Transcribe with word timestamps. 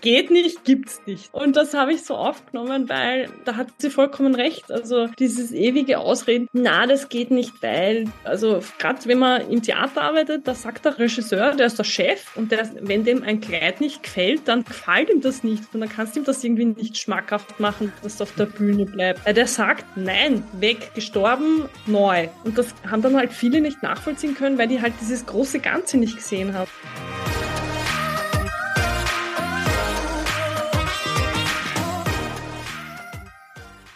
geht 0.00 0.30
nicht, 0.30 0.64
gibt's 0.64 1.00
nicht. 1.06 1.32
Und 1.32 1.56
das 1.56 1.74
habe 1.74 1.92
ich 1.92 2.02
so 2.04 2.14
aufgenommen, 2.16 2.88
weil 2.88 3.28
da 3.44 3.56
hat 3.56 3.68
sie 3.78 3.90
vollkommen 3.90 4.34
recht. 4.34 4.70
Also 4.70 5.06
dieses 5.18 5.52
ewige 5.52 5.98
Ausreden, 5.98 6.48
na, 6.52 6.86
das 6.86 7.08
geht 7.08 7.30
nicht, 7.30 7.62
weil, 7.62 8.06
also 8.24 8.60
gerade 8.78 8.98
wenn 9.06 9.18
man 9.18 9.50
im 9.50 9.62
Theater 9.62 10.02
arbeitet, 10.02 10.46
da 10.46 10.54
sagt 10.54 10.84
der 10.84 10.98
Regisseur, 10.98 11.54
der 11.54 11.66
ist 11.66 11.78
der 11.78 11.84
Chef 11.84 12.36
und 12.36 12.52
der, 12.52 12.70
wenn 12.80 13.04
dem 13.04 13.22
ein 13.22 13.40
Kleid 13.40 13.80
nicht 13.80 14.02
gefällt, 14.02 14.42
dann 14.46 14.64
gefällt 14.64 15.10
ihm 15.10 15.20
das 15.20 15.44
nicht 15.44 15.62
und 15.72 15.80
dann 15.80 15.88
kannst 15.88 16.14
du 16.14 16.20
ihm 16.20 16.24
das 16.24 16.42
irgendwie 16.42 16.66
nicht 16.66 16.96
schmackhaft 16.96 17.60
machen, 17.60 17.92
dass 18.02 18.14
es 18.14 18.22
auf 18.22 18.34
der 18.34 18.46
Bühne 18.46 18.86
bleibt. 18.86 19.24
Weil 19.26 19.34
der 19.34 19.46
sagt, 19.46 19.84
nein, 19.96 20.44
weg, 20.52 20.92
gestorben, 20.94 21.68
neu. 21.86 22.28
Und 22.44 22.58
das 22.58 22.74
haben 22.88 23.02
dann 23.02 23.16
halt 23.16 23.32
viele 23.32 23.60
nicht 23.60 23.82
nachvollziehen 23.82 24.34
können, 24.34 24.58
weil 24.58 24.68
die 24.68 24.80
halt 24.80 24.94
dieses 25.00 25.26
große 25.26 25.60
Ganze 25.60 25.98
nicht 25.98 26.16
gesehen 26.16 26.54
haben. 26.54 26.70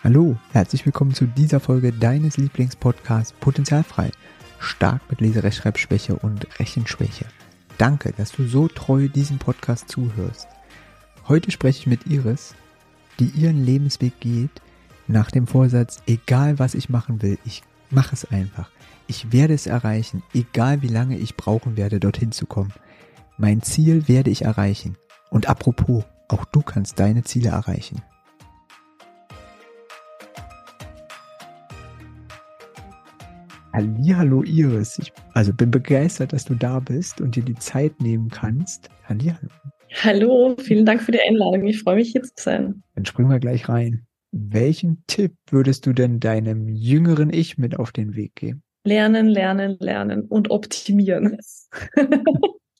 Hallo, 0.04 0.36
herzlich 0.50 0.84
willkommen 0.84 1.14
zu 1.14 1.26
dieser 1.26 1.60
Folge 1.60 1.92
deines 1.92 2.36
Lieblingspodcasts 2.36 3.34
Potenzialfrei. 3.34 4.10
Stark 4.58 5.00
mit 5.08 5.20
Leserechtschreibschwäche 5.20 6.16
und 6.16 6.58
Rechenschwäche. 6.58 7.26
Danke, 7.78 8.12
dass 8.16 8.32
du 8.32 8.48
so 8.48 8.66
treu 8.66 9.06
diesem 9.06 9.38
Podcast 9.38 9.88
zuhörst. 9.88 10.48
Heute 11.28 11.52
spreche 11.52 11.78
ich 11.78 11.86
mit 11.86 12.08
Iris, 12.08 12.56
die 13.20 13.26
ihren 13.26 13.64
Lebensweg 13.64 14.18
geht 14.18 14.50
nach 15.06 15.30
dem 15.30 15.46
Vorsatz, 15.46 16.02
egal 16.08 16.58
was 16.58 16.74
ich 16.74 16.88
machen 16.88 17.22
will, 17.22 17.38
ich 17.44 17.62
mache 17.88 18.16
es 18.16 18.24
einfach. 18.24 18.70
Ich 19.06 19.30
werde 19.30 19.54
es 19.54 19.68
erreichen, 19.68 20.24
egal 20.34 20.82
wie 20.82 20.88
lange 20.88 21.16
ich 21.16 21.36
brauchen 21.36 21.76
werde, 21.76 22.00
dorthin 22.00 22.32
zu 22.32 22.46
kommen. 22.46 22.72
Mein 23.38 23.62
Ziel 23.62 24.08
werde 24.08 24.30
ich 24.30 24.42
erreichen. 24.42 24.96
Und 25.30 25.48
apropos, 25.48 26.02
auch 26.26 26.44
du 26.44 26.60
kannst 26.60 26.98
deine 26.98 27.22
Ziele 27.22 27.50
erreichen. 27.50 28.02
Hallo 33.74 34.42
Iris, 34.42 34.98
ich 34.98 35.12
also 35.32 35.52
bin 35.54 35.70
begeistert, 35.70 36.34
dass 36.34 36.44
du 36.44 36.54
da 36.54 36.78
bist 36.78 37.22
und 37.22 37.36
dir 37.36 37.42
die 37.42 37.54
Zeit 37.54 38.00
nehmen 38.02 38.28
kannst. 38.28 38.90
Hallihallo. 39.08 39.48
Hallo, 40.02 40.56
vielen 40.58 40.84
Dank 40.84 41.02
für 41.02 41.12
die 41.12 41.20
Einladung. 41.20 41.66
Ich 41.66 41.82
freue 41.82 41.96
mich 41.96 42.12
hier 42.12 42.22
zu 42.22 42.32
sein. 42.36 42.82
Dann 42.94 43.06
springen 43.06 43.30
wir 43.30 43.38
gleich 43.38 43.70
rein. 43.70 44.06
Welchen 44.30 45.04
Tipp 45.06 45.32
würdest 45.50 45.86
du 45.86 45.94
denn 45.94 46.20
deinem 46.20 46.68
jüngeren 46.68 47.32
Ich 47.32 47.56
mit 47.56 47.78
auf 47.78 47.92
den 47.92 48.14
Weg 48.14 48.34
geben? 48.34 48.62
Lernen, 48.84 49.26
lernen, 49.26 49.76
lernen 49.80 50.22
und 50.22 50.50
optimieren. 50.50 51.38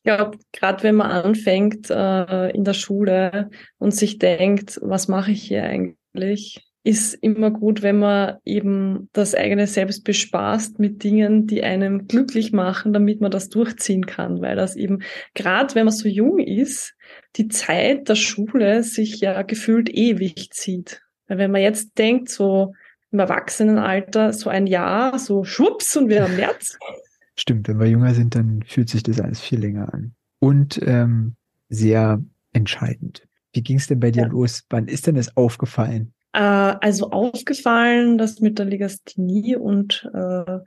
Ich 0.04 0.12
glaube, 0.12 0.36
gerade 0.50 0.82
wenn 0.82 0.96
man 0.96 1.12
anfängt 1.12 1.88
äh, 1.88 2.50
in 2.50 2.64
der 2.64 2.72
Schule 2.72 3.50
und 3.78 3.94
sich 3.94 4.18
denkt, 4.18 4.80
was 4.82 5.06
mache 5.06 5.30
ich 5.30 5.44
hier 5.44 5.62
eigentlich, 5.62 6.71
ist 6.84 7.14
immer 7.14 7.50
gut, 7.50 7.83
wenn 7.83 7.98
man 8.00 8.38
eben 8.44 9.08
das 9.12 9.34
eigene 9.34 9.66
Selbst 9.66 10.02
bespaßt 10.05 10.80
mit 10.80 11.05
Dingen, 11.05 11.47
die 11.47 11.62
einem 11.62 12.08
glücklich 12.08 12.52
machen, 12.52 12.92
damit 12.92 13.20
man 13.20 13.30
das 13.30 13.48
durchziehen 13.48 14.06
kann, 14.06 14.41
weil 14.41 14.56
das 14.56 14.74
eben 14.74 15.02
gerade, 15.34 15.74
wenn 15.74 15.84
man 15.84 15.94
so 15.94 16.08
jung 16.08 16.41
ist, 16.41 16.94
die 17.36 17.48
Zeit 17.48 18.08
der 18.08 18.16
Schule 18.16 18.83
sich 18.83 19.20
ja 19.20 19.42
gefühlt 19.42 19.91
ewig 19.91 20.50
zieht. 20.50 21.02
Weil 21.28 21.39
wenn 21.39 21.52
man 21.52 21.62
jetzt 21.62 21.98
denkt, 21.98 22.28
so 22.28 22.74
im 23.12 23.20
Erwachsenenalter, 23.20 24.33
so 24.33 24.50
ein 24.50 24.67
Jahr, 24.67 25.19
so 25.19 25.44
schwupps 25.44 25.96
und 25.96 26.08
wir 26.08 26.24
haben 26.24 26.36
März. 26.36 26.78
Stimmt, 27.36 27.69
wenn 27.69 27.78
wir 27.78 27.86
jünger 27.86 28.14
sind, 28.14 28.34
dann 28.34 28.62
fühlt 28.67 28.89
sich 28.89 29.02
das 29.02 29.20
alles 29.20 29.41
viel 29.41 29.61
länger 29.61 29.92
an. 29.94 30.14
Und 30.41 30.80
ähm, 30.83 31.36
sehr 31.69 32.22
entscheidend. 32.52 33.27
Wie 33.52 33.62
ging 33.62 33.77
es 33.77 33.86
denn 33.86 34.00
bei 34.00 34.11
dir 34.11 34.24
ja. 34.24 34.28
los? 34.28 34.64
Wann 34.69 34.89
ist 34.89 35.06
denn 35.06 35.17
es 35.17 35.36
aufgefallen, 35.36 36.12
äh, 36.33 36.38
also 36.38 37.11
aufgefallen, 37.11 38.19
dass 38.19 38.41
mit 38.41 38.58
der 38.58 38.66
Legasthenie 38.66 39.56
und 39.56 40.08
äh, 40.14 40.58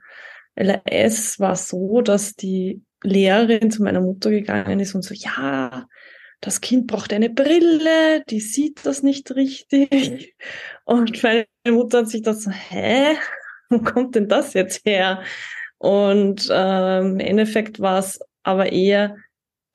LRS 0.56 1.38
war 1.38 1.56
so, 1.56 2.00
dass 2.00 2.34
die 2.34 2.82
Lehrerin 3.02 3.70
zu 3.70 3.82
meiner 3.82 4.00
Mutter 4.00 4.30
gegangen 4.30 4.80
ist 4.80 4.94
und 4.94 5.02
so, 5.02 5.14
ja, 5.14 5.86
das 6.40 6.60
Kind 6.60 6.86
braucht 6.86 7.12
eine 7.12 7.30
Brille, 7.30 8.22
die 8.28 8.40
sieht 8.40 8.84
das 8.84 9.02
nicht 9.02 9.34
richtig. 9.34 10.34
Und 10.84 11.22
meine 11.22 11.46
Mutter 11.66 11.98
hat 11.98 12.08
sich 12.08 12.22
das 12.22 12.42
so, 12.42 12.50
hä? 12.50 13.16
Wo 13.70 13.80
kommt 13.80 14.14
denn 14.14 14.28
das 14.28 14.54
jetzt 14.54 14.84
her? 14.84 15.22
Und 15.78 16.48
äh, 16.50 17.00
im 17.00 17.18
Endeffekt 17.20 17.80
war 17.80 17.98
es 17.98 18.20
aber 18.42 18.70
eher 18.70 19.16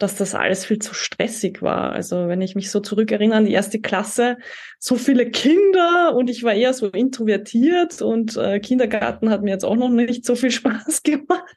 dass 0.02 0.16
das 0.16 0.36
alles 0.36 0.66
viel 0.66 0.80
zu 0.80 0.94
stressig 0.94 1.62
war. 1.62 1.92
Also 1.92 2.28
wenn 2.28 2.42
ich 2.42 2.56
mich 2.56 2.72
so 2.72 2.80
zurückerinnere 2.80 3.38
an 3.38 3.46
die 3.46 3.54
erste 3.54 3.80
Klasse, 3.80 4.38
so 4.80 4.96
viele 4.96 5.30
Kinder 5.30 6.16
und 6.16 6.30
ich 6.30 6.44
war 6.44 6.54
eher 6.54 6.74
so 6.74 6.88
introvertiert 6.88 8.02
und 8.02 8.38
äh, 8.38 8.60
Kindergarten 8.60 9.30
hat 9.30 9.44
mir 9.44 9.52
jetzt 9.52 9.66
auch 9.66 9.76
noch 9.76 9.90
nicht 9.90 10.26
so 10.26 10.36
viel 10.36 10.52
Spaß 10.52 11.04
gemacht. 11.04 11.56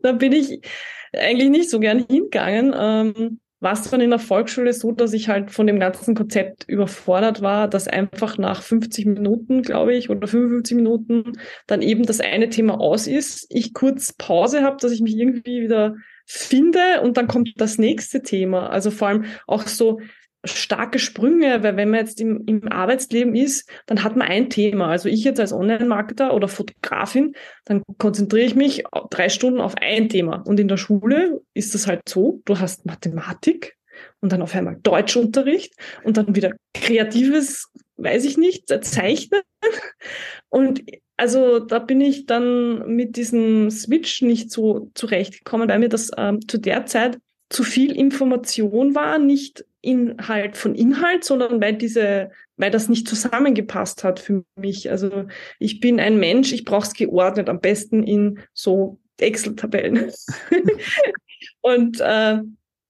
da 0.00 0.12
bin 0.12 0.32
ich 0.32 0.60
eigentlich 1.12 1.50
nicht 1.50 1.70
so 1.70 1.80
gern 1.80 2.04
hingegangen. 2.08 2.74
Ähm, 2.76 3.40
war 3.64 3.72
es 3.72 3.90
dann 3.90 4.02
in 4.02 4.10
der 4.10 4.18
Volksschule 4.18 4.74
so, 4.74 4.92
dass 4.92 5.14
ich 5.14 5.28
halt 5.28 5.50
von 5.50 5.66
dem 5.66 5.80
ganzen 5.80 6.14
Konzept 6.14 6.64
überfordert 6.68 7.40
war, 7.40 7.66
dass 7.66 7.88
einfach 7.88 8.36
nach 8.36 8.62
50 8.62 9.06
Minuten, 9.06 9.62
glaube 9.62 9.94
ich, 9.94 10.10
oder 10.10 10.28
55 10.28 10.76
Minuten 10.76 11.32
dann 11.66 11.80
eben 11.80 12.04
das 12.04 12.20
eine 12.20 12.50
Thema 12.50 12.78
aus 12.78 13.06
ist, 13.06 13.46
ich 13.48 13.72
kurz 13.72 14.12
Pause 14.12 14.62
habe, 14.62 14.76
dass 14.80 14.92
ich 14.92 15.00
mich 15.00 15.16
irgendwie 15.16 15.62
wieder 15.62 15.96
finde 16.26 17.00
und 17.02 17.16
dann 17.16 17.28
kommt 17.28 17.52
das 17.56 17.78
nächste 17.78 18.22
Thema. 18.22 18.70
Also 18.70 18.90
vor 18.90 19.08
allem 19.08 19.24
auch 19.46 19.66
so 19.66 20.00
starke 20.44 20.98
Sprünge, 20.98 21.62
weil 21.62 21.76
wenn 21.76 21.90
man 21.90 22.00
jetzt 22.00 22.20
im, 22.20 22.42
im 22.46 22.70
Arbeitsleben 22.70 23.34
ist, 23.34 23.68
dann 23.86 24.04
hat 24.04 24.16
man 24.16 24.28
ein 24.28 24.50
Thema. 24.50 24.88
Also 24.88 25.08
ich 25.08 25.24
jetzt 25.24 25.40
als 25.40 25.52
Online-Marketer 25.52 26.34
oder 26.34 26.48
Fotografin, 26.48 27.34
dann 27.64 27.82
konzentriere 27.98 28.46
ich 28.46 28.54
mich 28.54 28.84
drei 29.10 29.28
Stunden 29.28 29.60
auf 29.60 29.74
ein 29.76 30.08
Thema. 30.08 30.42
Und 30.46 30.60
in 30.60 30.68
der 30.68 30.76
Schule 30.76 31.40
ist 31.54 31.74
das 31.74 31.86
halt 31.86 32.02
so, 32.08 32.42
du 32.44 32.58
hast 32.58 32.86
Mathematik 32.86 33.76
und 34.20 34.32
dann 34.32 34.42
auf 34.42 34.54
einmal 34.54 34.76
Deutschunterricht 34.82 35.74
und 36.02 36.16
dann 36.16 36.34
wieder 36.34 36.52
kreatives, 36.74 37.70
weiß 37.96 38.24
ich 38.24 38.36
nicht, 38.36 38.68
Zeichnen. 38.84 39.40
Und 40.48 40.82
also 41.16 41.60
da 41.60 41.78
bin 41.78 42.00
ich 42.00 42.26
dann 42.26 42.94
mit 42.94 43.16
diesem 43.16 43.70
Switch 43.70 44.22
nicht 44.22 44.50
so 44.50 44.90
zurechtgekommen, 44.94 45.68
weil 45.68 45.78
mir 45.78 45.88
das 45.88 46.10
ähm, 46.16 46.46
zu 46.48 46.58
der 46.58 46.86
Zeit 46.86 47.18
zu 47.50 47.62
viel 47.62 47.94
Information 47.94 48.94
war, 48.94 49.18
nicht 49.18 49.64
Inhalt 49.80 50.56
von 50.56 50.74
Inhalt, 50.74 51.24
sondern 51.24 51.60
weil 51.60 51.74
diese, 51.74 52.30
weil 52.56 52.70
das 52.70 52.88
nicht 52.88 53.06
zusammengepasst 53.06 54.02
hat 54.02 54.18
für 54.18 54.44
mich. 54.56 54.90
Also 54.90 55.26
ich 55.58 55.78
bin 55.80 56.00
ein 56.00 56.18
Mensch, 56.18 56.52
ich 56.52 56.64
brauche 56.64 56.86
es 56.86 56.94
geordnet, 56.94 57.48
am 57.48 57.60
besten 57.60 58.02
in 58.02 58.40
so 58.52 58.98
Excel-Tabellen. 59.20 60.10
und 61.60 62.00
äh, 62.00 62.38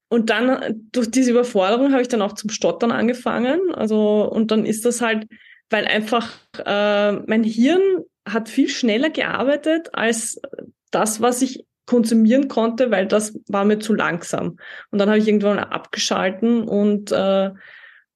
und 0.07 0.29
dann 0.29 0.87
durch 0.91 1.09
diese 1.11 1.31
Überforderung 1.31 1.91
habe 1.91 2.01
ich 2.01 2.07
dann 2.07 2.21
auch 2.21 2.33
zum 2.33 2.49
Stottern 2.49 2.91
angefangen. 2.91 3.73
Also 3.73 4.29
und 4.31 4.51
dann 4.51 4.65
ist 4.65 4.85
das 4.85 5.01
halt, 5.01 5.27
weil 5.69 5.85
einfach 5.85 6.31
äh, 6.63 7.11
mein 7.11 7.43
Hirn 7.43 7.81
hat 8.25 8.49
viel 8.49 8.69
schneller 8.69 9.09
gearbeitet 9.09 9.89
als 9.93 10.39
das, 10.91 11.21
was 11.21 11.41
ich 11.41 11.65
konsumieren 11.85 12.47
konnte, 12.47 12.89
weil 12.91 13.07
das 13.07 13.37
war 13.47 13.65
mir 13.65 13.79
zu 13.79 13.93
langsam. 13.93 14.57
Und 14.89 14.99
dann 14.99 15.09
habe 15.09 15.19
ich 15.19 15.27
irgendwann 15.27 15.59
abgeschalten 15.59 16.63
und 16.67 17.11
äh, 17.11 17.51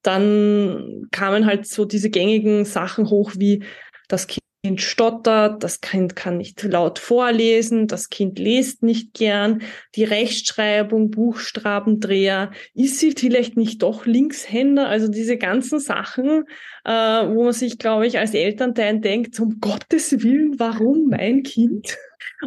dann 0.02 1.08
kamen 1.12 1.46
halt 1.46 1.68
so 1.68 1.86
diese 1.86 2.10
gängigen 2.10 2.66
Sachen 2.66 3.10
hoch 3.10 3.34
wie 3.38 3.64
das 4.08 4.28
Kind 4.28 4.44
stottert, 4.76 5.64
das 5.64 5.80
Kind 5.80 6.16
kann 6.16 6.38
nicht 6.38 6.62
laut 6.64 7.00
vorlesen, 7.00 7.88
das 7.88 8.10
Kind 8.10 8.38
liest 8.40 8.84
nicht 8.84 9.14
gern, 9.14 9.62
die 9.96 10.04
Rechtschreibung, 10.04 11.12
Buchstabendreher, 11.12 12.52
ist 12.74 13.00
sie 13.00 13.14
vielleicht 13.18 13.56
nicht 13.56 13.82
doch 13.82 14.06
Linkshänder? 14.06 14.88
Also 14.88 15.08
diese 15.08 15.38
ganzen 15.38 15.80
Sachen, 15.80 16.44
äh, 16.84 16.92
wo 16.92 17.44
man 17.44 17.54
sich, 17.54 17.78
glaube 17.80 18.06
ich, 18.06 18.20
als 18.20 18.34
Elternteil 18.34 19.00
denkt, 19.00 19.40
um 19.40 19.60
Gottes 19.62 20.24
Willen, 20.24 20.60
warum 20.60 21.08
mein 21.10 21.44
Kind? 21.44 21.98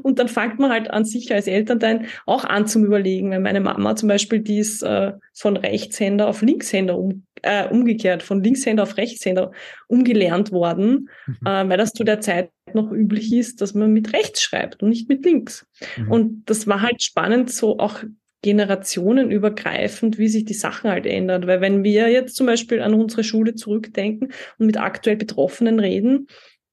Und 0.02 0.18
dann 0.18 0.28
fängt 0.28 0.58
man 0.58 0.70
halt 0.70 0.90
an 0.90 1.04
sich 1.04 1.32
als 1.32 1.46
Elternteil 1.46 2.06
auch 2.26 2.44
an 2.44 2.66
zum 2.66 2.84
Überlegen. 2.84 3.30
Wenn 3.30 3.42
meine 3.42 3.60
Mama 3.60 3.96
zum 3.96 4.08
Beispiel, 4.08 4.40
die 4.40 4.58
ist 4.58 4.82
äh, 4.82 5.12
von 5.32 5.56
Rechtshänder 5.56 6.28
auf 6.28 6.42
Linkshänder 6.42 6.98
um, 6.98 7.24
äh, 7.42 7.68
umgekehrt, 7.68 8.22
von 8.22 8.42
Linkshänder 8.42 8.84
auf 8.84 8.96
Rechtshänder 8.96 9.52
umgelernt 9.88 10.52
worden, 10.52 11.10
mhm. 11.26 11.46
äh, 11.46 11.68
weil 11.68 11.78
das 11.78 11.92
zu 11.92 12.04
der 12.04 12.20
Zeit 12.20 12.50
noch 12.72 12.90
üblich 12.90 13.32
ist, 13.32 13.60
dass 13.60 13.74
man 13.74 13.92
mit 13.92 14.12
rechts 14.12 14.42
schreibt 14.42 14.82
und 14.82 14.88
nicht 14.88 15.08
mit 15.08 15.24
links. 15.24 15.66
Mhm. 15.96 16.10
Und 16.10 16.44
das 16.46 16.66
war 16.66 16.80
halt 16.82 17.02
spannend, 17.02 17.50
so 17.50 17.78
auch 17.78 18.02
generationenübergreifend, 18.42 20.18
wie 20.18 20.28
sich 20.28 20.44
die 20.44 20.54
Sachen 20.54 20.90
halt 20.90 21.06
ändern. 21.06 21.46
Weil 21.46 21.60
wenn 21.60 21.84
wir 21.84 22.08
jetzt 22.08 22.36
zum 22.36 22.46
Beispiel 22.46 22.80
an 22.80 22.94
unsere 22.94 23.24
Schule 23.24 23.54
zurückdenken 23.54 24.32
und 24.58 24.66
mit 24.66 24.78
aktuell 24.78 25.16
Betroffenen 25.16 25.78
reden, 25.78 26.26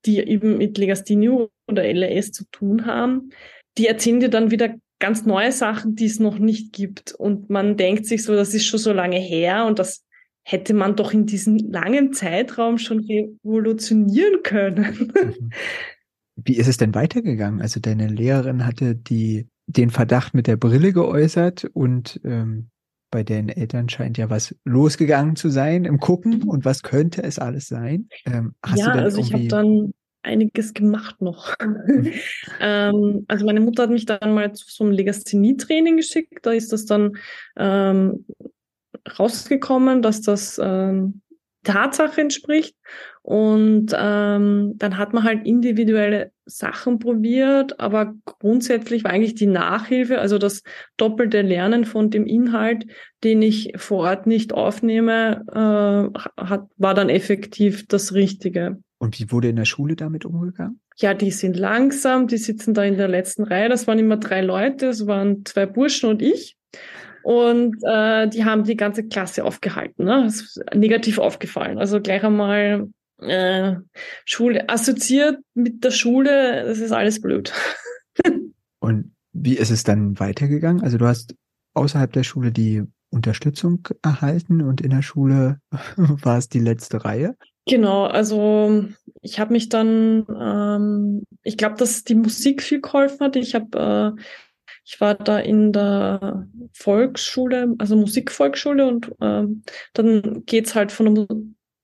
die 0.06 0.20
eben 0.20 0.58
mit 0.58 0.78
Legasthenie 0.78 1.48
oder 1.68 1.84
LRS 1.84 2.32
zu 2.32 2.46
tun 2.52 2.86
haben, 2.86 3.30
die 3.78 3.88
erzählen 3.88 4.20
dir 4.20 4.30
dann 4.30 4.52
wieder 4.52 4.76
ganz 5.00 5.26
neue 5.26 5.52
Sachen, 5.52 5.96
die 5.96 6.06
es 6.06 6.20
noch 6.20 6.40
nicht 6.40 6.74
gibt. 6.74 7.14
Und 7.14 7.50
man 7.50 7.78
denkt 7.78 8.06
sich 8.06 8.24
so, 8.24 8.36
das 8.36 8.54
ist 8.54 8.66
schon 8.66 8.80
so 8.80 8.92
lange 8.92 9.20
her 9.20 9.66
und 9.66 9.80
das 9.80 10.06
hätte 10.52 10.74
man 10.74 10.96
doch 10.96 11.14
in 11.14 11.26
diesem 11.26 11.58
langen 11.58 12.12
Zeitraum 12.14 12.80
schon 12.80 13.02
revolutionieren 13.02 14.42
können. 14.44 15.12
Mhm. 15.14 15.50
Wie 16.36 16.58
ist 16.58 16.68
es 16.68 16.78
denn 16.78 16.96
weitergegangen? 16.96 17.62
Also 17.62 17.80
deine 17.80 18.08
Lehrerin 18.08 18.66
hatte 18.66 18.96
die 18.96 19.48
den 19.68 19.92
Verdacht 19.92 20.34
mit 20.34 20.48
der 20.48 20.58
Brille 20.58 20.94
geäußert 20.94 21.66
und 21.74 22.20
ähm, 22.24 22.70
bei 23.12 23.24
den 23.24 23.50
Eltern 23.50 23.90
scheint 23.90 24.18
ja 24.18 24.30
was 24.30 24.56
losgegangen 24.64 25.36
zu 25.36 25.50
sein 25.50 25.86
im 25.86 26.00
Gucken 26.00 26.44
und 26.44 26.66
was 26.66 26.82
könnte 26.82 27.22
es 27.22 27.38
alles 27.38 27.68
sein? 27.68 28.08
Ähm, 28.26 28.56
ja, 28.76 28.88
also 28.94 29.20
ich 29.20 29.34
habe 29.34 29.48
dann 29.48 29.94
einiges 30.24 30.74
gemacht 30.74 31.22
noch. 31.22 31.56
Mhm. 31.62 32.12
ähm, 32.60 33.26
also 33.28 33.46
meine 33.46 33.62
Mutter 33.62 33.84
hat 33.84 33.92
mich 33.92 34.06
dann 34.06 34.34
mal 34.34 34.54
zu 34.54 34.66
so 34.68 34.84
einem 34.84 34.94
Legasthenie-Training 34.94 35.98
geschickt. 35.98 36.40
Da 36.44 36.52
ist 36.52 36.74
das 36.74 36.86
dann 36.86 37.18
ähm, 37.58 38.26
rausgekommen, 39.18 40.02
dass 40.02 40.22
das 40.22 40.60
ähm, 40.64 41.22
Tatsache 41.64 42.22
entspricht. 42.22 42.76
Und 43.22 43.94
ähm, 43.96 44.74
dann 44.78 44.98
hat 44.98 45.14
man 45.14 45.24
halt 45.24 45.46
individuelle 45.46 46.32
Sachen 46.46 46.98
probiert, 46.98 47.80
aber 47.80 48.16
grundsätzlich 48.26 49.04
war 49.04 49.12
eigentlich 49.12 49.36
die 49.36 49.46
Nachhilfe, 49.46 50.20
also 50.20 50.38
das 50.38 50.64
doppelte 50.98 51.42
Lernen 51.42 51.86
von 51.86 52.10
dem 52.10 52.26
Inhalt, 52.26 52.88
den 53.24 53.42
ich 53.42 53.74
vor 53.76 54.00
Ort 54.00 54.26
nicht 54.26 54.54
aufnehme, 54.54 55.44
äh, 55.52 56.42
hat, 56.42 56.68
war 56.78 56.94
dann 56.94 57.10
effektiv 57.10 57.86
das 57.88 58.14
Richtige. 58.14 58.80
Und 58.98 59.20
wie 59.20 59.32
wurde 59.32 59.50
in 59.50 59.58
der 59.58 59.66
Schule 59.66 59.96
damit 59.96 60.26
umgegangen? 60.26 60.80
Ja, 60.98 61.14
die 61.14 61.32
sind 61.32 61.56
langsam, 61.56 62.28
die 62.28 62.38
sitzen 62.38 62.74
da 62.74 62.84
in 62.84 62.98
der 62.98 63.08
letzten 63.08 63.44
Reihe. 63.44 63.70
Das 63.70 63.88
waren 63.88 64.00
immer 64.00 64.18
drei 64.18 64.42
Leute, 64.42 64.88
es 64.88 65.08
waren 65.08 65.46
zwei 65.46 65.66
Burschen 65.66 66.10
und 66.10 66.22
ich. 66.22 66.58
Und 67.24 67.78
äh, 67.84 68.28
die 68.28 68.46
haben 68.46 68.64
die 68.64 68.78
ganze 68.78 69.08
Klasse 69.08 69.44
aufgehalten. 69.44 70.06
Ne? 70.06 70.24
Das 70.24 70.42
ist 70.42 70.62
negativ 70.74 71.20
aufgefallen. 71.20 71.78
Also 71.78 72.02
gleich 72.02 72.24
einmal 72.24 72.88
äh, 73.22 73.76
Schule 74.26 74.70
assoziiert 74.70 75.40
mit 75.54 75.84
der 75.84 75.92
Schule, 75.92 76.66
das 76.66 76.80
ist 76.80 76.92
alles 76.92 77.22
blöd. 77.22 77.54
Und 78.80 79.14
wie 79.34 79.58
ist 79.58 79.72
es 79.72 79.84
dann 79.84 80.20
weitergegangen? 80.20 80.84
Also 80.84 80.98
du 80.98 81.06
hast 81.06 81.36
außerhalb 81.74 82.12
der 82.12 82.24
Schule 82.24 82.52
die 82.52 82.84
Unterstützung 83.12 83.88
erhalten 84.04 84.62
und 84.62 84.82
in 84.82 84.92
der 84.92 85.02
Schule 85.02 85.60
war 85.98 86.38
es 86.38 86.50
die 86.50 86.60
letzte 86.60 87.04
Reihe? 87.04 87.36
Genau, 87.68 88.06
also 88.06 88.86
ich 89.22 89.40
habe 89.40 89.54
mich 89.54 89.70
dann, 89.70 90.26
ähm, 90.40 91.24
ich 91.44 91.58
glaube, 91.58 91.76
dass 91.76 92.04
die 92.04 92.16
Musik 92.16 92.64
viel 92.64 92.82
geholfen 92.82 93.20
hat. 93.20 93.36
Ich 93.36 93.54
habe 93.54 94.16
äh, 94.18 94.22
ich 94.90 95.00
war 95.00 95.14
da 95.14 95.38
in 95.38 95.72
der 95.72 96.48
Volksschule, 96.74 97.76
also 97.78 97.96
Musikvolksschule 97.96 98.88
und 98.88 99.12
ähm, 99.22 99.62
dann 99.94 100.44
geht's 100.48 100.74
halt 100.74 100.92
von 100.92 101.14
der 101.14 101.28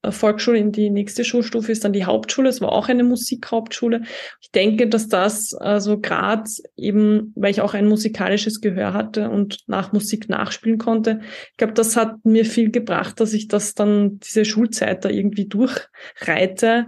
äh, 0.02 0.12
Volksschule 0.12 0.58
in 0.58 0.72
die 0.72 0.90
nächste 0.90 1.24
Schulstufe 1.24 1.72
ist 1.72 1.84
dann 1.84 1.94
die 1.94 2.06
Hauptschule. 2.06 2.50
Es 2.50 2.62
war 2.62 2.72
auch 2.72 2.90
eine 2.90 3.04
Musikhauptschule. 3.04 4.02
Ich 4.42 4.50
denke, 4.50 4.90
dass 4.90 5.08
das 5.08 5.54
also 5.54 6.00
gerade 6.00 6.50
eben, 6.78 7.32
weil 7.36 7.52
ich 7.52 7.62
auch 7.62 7.76
ein 7.76 7.88
musikalisches 7.88 8.60
Gehör 8.60 8.94
hatte 8.94 9.30
und 9.30 9.60
nach 9.68 9.94
Musik 9.94 10.28
nachspielen 10.28 10.80
konnte, 10.80 11.20
ich 11.52 11.58
glaube, 11.58 11.74
das 11.74 11.96
hat 11.96 12.26
mir 12.26 12.44
viel 12.44 12.72
gebracht, 12.72 13.20
dass 13.20 13.34
ich 13.34 13.48
das 13.48 13.76
dann 13.76 14.18
diese 14.18 14.46
Schulzeit 14.46 15.06
da 15.06 15.10
irgendwie 15.10 15.46
durchreite. 15.48 16.88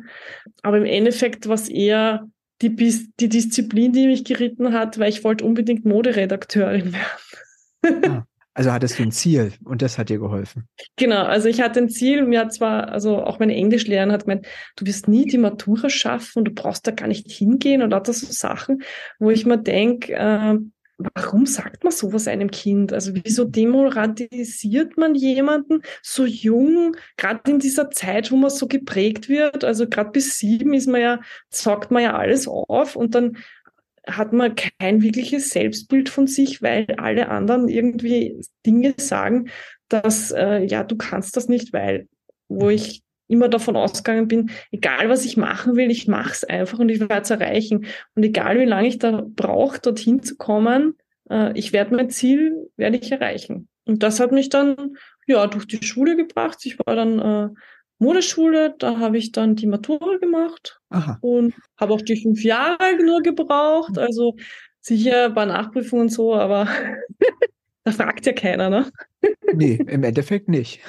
Aber 0.64 0.78
im 0.80 0.86
Endeffekt 0.86 1.48
was 1.48 1.70
eher 1.70 2.28
die, 2.62 2.76
die 2.76 3.30
Disziplin, 3.30 3.94
die 3.94 4.08
mich 4.08 4.24
geritten 4.24 4.74
hat, 4.74 5.00
weil 5.00 5.10
ich 5.10 5.24
wollte 5.24 5.46
unbedingt 5.46 5.86
Moderedakteurin 5.86 6.94
werden. 7.84 8.04
Ah, 8.06 8.26
also 8.54 8.72
hattest 8.72 8.98
du 8.98 9.04
ein 9.04 9.12
Ziel 9.12 9.54
und 9.66 9.84
das 9.84 10.00
hat 10.00 10.10
dir 10.10 10.18
geholfen. 10.18 10.68
Genau, 10.96 11.24
also 11.24 11.48
ich 11.48 11.62
hatte 11.62 11.80
ein 11.80 11.90
Ziel. 11.90 12.24
Mir 12.24 12.40
hat 12.40 12.54
zwar, 12.54 12.90
also 12.90 13.24
auch 13.24 13.38
meine 13.38 13.56
Englischlehrerin 13.56 14.12
hat 14.12 14.26
gemeint, 14.26 14.48
du 14.78 14.88
wirst 14.88 15.08
nie 15.08 15.26
die 15.26 15.38
Matura 15.38 15.92
schaffen, 15.92 16.44
du 16.44 16.52
brauchst 16.52 16.88
da 16.88 16.92
gar 16.92 17.08
nicht 17.08 17.30
hingehen 17.30 17.84
und 17.84 17.92
das 17.92 18.22
so 18.22 18.32
Sachen, 18.32 18.82
wo 19.20 19.30
ich 19.30 19.46
mir 19.46 19.60
denke, 19.60 20.14
äh, 20.14 20.56
warum 20.98 21.46
sagt 21.46 21.84
man 21.84 21.94
sowas 21.94 22.28
einem 22.28 22.50
Kind? 22.50 22.92
Also 22.92 23.14
wieso 23.14 23.44
demoralisiert 23.46 24.98
man 24.98 25.16
jemanden 25.16 25.82
so 26.02 26.26
jung, 26.26 26.96
gerade 27.18 27.52
in 27.52 27.60
dieser 27.60 27.92
Zeit, 27.92 28.32
wo 28.32 28.36
man 28.36 28.50
so 28.50 28.68
geprägt 28.68 29.30
wird? 29.30 29.64
Also 29.64 29.88
gerade 29.88 30.12
bis 30.12 30.40
sieben 30.40 30.74
ist 30.74 30.88
man 30.88 31.02
ja, 31.02 31.20
sagt 31.50 31.92
man 31.92 32.04
ja 32.04 32.18
alles 32.18 32.48
auf 32.48 32.96
und 32.96 33.16
dann 33.16 33.38
hat 34.08 34.34
man 34.34 34.56
kein 34.56 35.02
wirkliches 35.02 35.50
Selbstbild 35.50 36.10
von 36.10 36.28
sich, 36.28 36.62
weil 36.62 36.88
alle 36.98 37.30
anderen 37.30 37.68
irgendwie 37.68 38.42
Dinge 38.66 38.96
sagen, 38.98 39.50
dass 39.90 40.32
äh, 40.32 40.64
ja, 40.64 40.84
du 40.84 40.96
kannst 40.96 41.36
das 41.38 41.50
nicht, 41.50 41.74
weil 41.74 42.08
wo 42.48 42.70
ich 42.70 43.04
immer 43.28 43.50
davon 43.50 43.76
ausgegangen 43.76 44.28
bin, 44.28 44.52
egal 44.72 45.10
was 45.10 45.26
ich 45.26 45.38
machen 45.38 45.76
will, 45.76 45.92
ich 45.92 46.08
mache 46.08 46.32
es 46.32 46.44
einfach 46.44 46.80
und 46.80 46.90
ich 46.90 47.00
werde 47.00 47.22
es 47.22 47.30
erreichen. 47.30 47.86
Und 48.16 48.24
egal 48.24 48.60
wie 48.60 48.66
lange 48.66 48.88
ich 48.88 49.00
da 49.00 49.24
brauche, 49.26 49.80
dorthin 49.80 50.24
zu 50.24 50.36
kommen, 50.38 50.96
äh, 51.30 51.58
ich 51.58 51.74
werde 51.74 51.96
mein 51.96 52.10
Ziel, 52.10 52.70
werde 52.78 52.98
ich 52.98 53.12
erreichen. 53.12 53.68
Und 53.86 54.04
das 54.04 54.20
hat 54.20 54.32
mich 54.32 54.50
dann 54.50 54.98
ja 55.28 55.48
durch 55.48 55.66
die 55.66 55.84
Schule 55.84 56.16
gebracht. 56.16 56.60
Ich 56.66 56.78
war 56.80 56.96
dann 56.96 57.20
äh, 57.20 57.50
Modeschule, 58.00 58.76
da 58.78 59.00
habe 59.00 59.18
ich 59.18 59.32
dann 59.32 59.56
die 59.56 59.68
Matura 59.68 60.18
gemacht 60.18 60.80
Aha. 60.90 61.18
und 61.22 61.54
habe 61.78 61.94
auch 61.94 62.02
die 62.02 62.22
fünf 62.22 62.44
Jahre 62.44 63.04
nur 63.04 63.22
gebraucht. 63.22 63.98
Also 63.98 64.36
sicher 64.80 65.30
bei 65.30 65.46
Nachprüfungen 65.46 66.04
und 66.04 66.10
so, 66.10 66.36
aber 66.36 66.68
da 67.84 67.92
fragt 67.92 68.26
ja 68.26 68.34
keiner, 68.34 68.70
ne? 68.70 68.92
nee, 69.54 69.80
im 69.88 70.04
Endeffekt 70.04 70.48
nicht. 70.48 70.80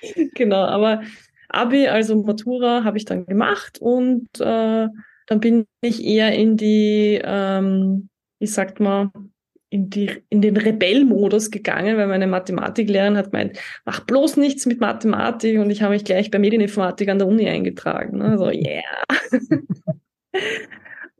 Genau, 0.34 0.64
aber 0.64 1.02
Abi, 1.48 1.88
also 1.88 2.22
Matura, 2.22 2.84
habe 2.84 2.98
ich 2.98 3.04
dann 3.04 3.26
gemacht 3.26 3.78
und 3.80 4.28
äh, 4.40 4.88
dann 5.26 5.40
bin 5.40 5.66
ich 5.82 6.04
eher 6.04 6.32
in 6.32 6.56
die, 6.56 7.20
ähm, 7.22 8.08
wie 8.38 8.46
sagt 8.46 8.80
man, 8.80 9.10
in, 9.70 9.90
die, 9.90 10.10
in 10.30 10.40
den 10.40 10.56
Rebellmodus 10.56 11.50
gegangen, 11.50 11.96
weil 11.98 12.06
meine 12.06 12.26
Mathematiklehrerin 12.26 13.16
hat 13.16 13.32
gemeint, 13.32 13.58
mach 13.84 14.00
bloß 14.00 14.38
nichts 14.38 14.64
mit 14.66 14.80
Mathematik 14.80 15.58
und 15.58 15.70
ich 15.70 15.82
habe 15.82 15.94
mich 15.94 16.04
gleich 16.04 16.30
bei 16.30 16.38
Medieninformatik 16.38 17.08
an 17.08 17.18
der 17.18 17.28
Uni 17.28 17.48
eingetragen. 17.48 18.18
Ne? 18.18 18.38
So, 18.38 18.50
yeah. 18.50 18.82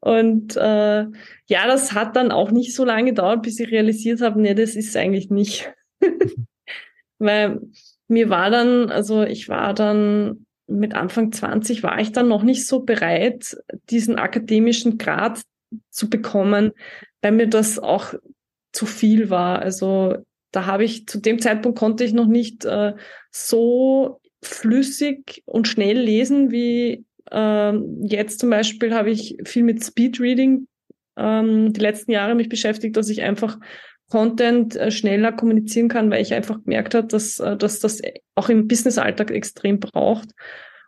und 0.00 0.56
äh, 0.56 1.06
ja, 1.46 1.66
das 1.66 1.92
hat 1.92 2.16
dann 2.16 2.32
auch 2.32 2.50
nicht 2.50 2.74
so 2.74 2.84
lange 2.84 3.10
gedauert, 3.10 3.42
bis 3.42 3.60
ich 3.60 3.70
realisiert 3.70 4.22
habe, 4.22 4.40
nee, 4.40 4.54
das 4.54 4.76
ist 4.76 4.96
eigentlich 4.96 5.28
nicht. 5.28 5.70
weil 7.18 7.60
mir 8.08 8.30
war 8.30 8.50
dann, 8.50 8.90
also 8.90 9.22
ich 9.22 9.48
war 9.48 9.74
dann 9.74 10.46
mit 10.66 10.94
Anfang 10.94 11.32
20 11.32 11.82
war 11.82 11.98
ich 12.00 12.12
dann 12.12 12.28
noch 12.28 12.42
nicht 12.42 12.66
so 12.66 12.80
bereit, 12.80 13.56
diesen 13.90 14.16
akademischen 14.16 14.98
Grad 14.98 15.42
zu 15.90 16.10
bekommen, 16.10 16.72
weil 17.22 17.32
mir 17.32 17.48
das 17.48 17.78
auch 17.78 18.14
zu 18.72 18.86
viel 18.86 19.30
war. 19.30 19.60
Also 19.60 20.16
da 20.52 20.66
habe 20.66 20.84
ich 20.84 21.06
zu 21.06 21.20
dem 21.20 21.38
Zeitpunkt 21.38 21.78
konnte 21.78 22.04
ich 22.04 22.12
noch 22.12 22.26
nicht 22.26 22.64
äh, 22.64 22.94
so 23.30 24.20
flüssig 24.42 25.42
und 25.46 25.66
schnell 25.66 25.98
lesen 25.98 26.50
wie 26.50 27.04
äh, 27.30 27.72
jetzt 28.02 28.40
zum 28.40 28.50
Beispiel 28.50 28.94
habe 28.94 29.10
ich 29.10 29.36
viel 29.44 29.64
mit 29.64 29.84
Speedreading 29.84 30.66
ähm, 31.16 31.72
die 31.72 31.80
letzten 31.80 32.12
Jahre 32.12 32.34
mich 32.34 32.48
beschäftigt, 32.48 32.96
dass 32.96 33.08
ich 33.08 33.22
einfach 33.22 33.58
Content 34.10 34.76
äh, 34.76 34.90
schneller 34.90 35.32
kommunizieren 35.32 35.88
kann, 35.88 36.10
weil 36.10 36.22
ich 36.22 36.34
einfach 36.34 36.62
gemerkt 36.62 36.94
habe, 36.94 37.06
dass, 37.06 37.38
äh, 37.38 37.56
dass 37.56 37.80
das 37.80 38.00
auch 38.34 38.48
im 38.48 38.66
Business-Alltag 38.66 39.30
extrem 39.30 39.80
braucht. 39.80 40.30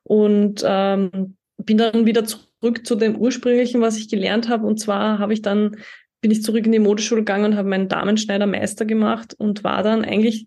Und 0.03 0.62
ähm, 0.65 1.37
bin 1.59 1.77
dann 1.77 2.07
wieder 2.07 2.25
zurück 2.25 2.87
zu 2.87 2.95
dem 2.95 3.17
ursprünglichen, 3.17 3.81
was 3.81 3.99
ich 3.99 4.09
gelernt 4.09 4.49
habe. 4.49 4.67
Und 4.67 4.81
zwar 4.81 5.19
habe 5.19 5.33
ich 5.33 5.43
dann, 5.43 5.77
bin 6.21 6.31
ich 6.31 6.43
zurück 6.43 6.65
in 6.65 6.73
die 6.73 6.79
Modeschule 6.79 7.21
gegangen 7.21 7.53
und 7.53 7.57
habe 7.57 7.69
meinen 7.69 7.89
Damenschneidermeister 7.89 8.87
gemacht 8.87 9.35
und 9.35 9.65
war 9.65 9.83
dann 9.83 10.05
eigentlich 10.05 10.47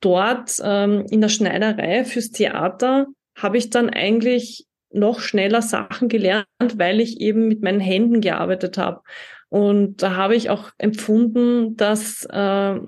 dort 0.00 0.56
ähm, 0.62 1.06
in 1.10 1.20
der 1.20 1.28
Schneiderei 1.28 2.04
fürs 2.04 2.30
Theater, 2.30 3.06
habe 3.36 3.58
ich 3.58 3.70
dann 3.70 3.90
eigentlich 3.90 4.66
noch 4.92 5.20
schneller 5.20 5.62
Sachen 5.62 6.08
gelernt, 6.08 6.46
weil 6.74 7.00
ich 7.00 7.20
eben 7.20 7.46
mit 7.46 7.62
meinen 7.62 7.80
Händen 7.80 8.20
gearbeitet 8.20 8.76
habe. 8.76 9.02
Und 9.50 10.02
da 10.02 10.16
habe 10.16 10.36
ich 10.36 10.48
auch 10.48 10.70
empfunden, 10.78 11.76
dass 11.76 12.24
äh, 12.24 12.80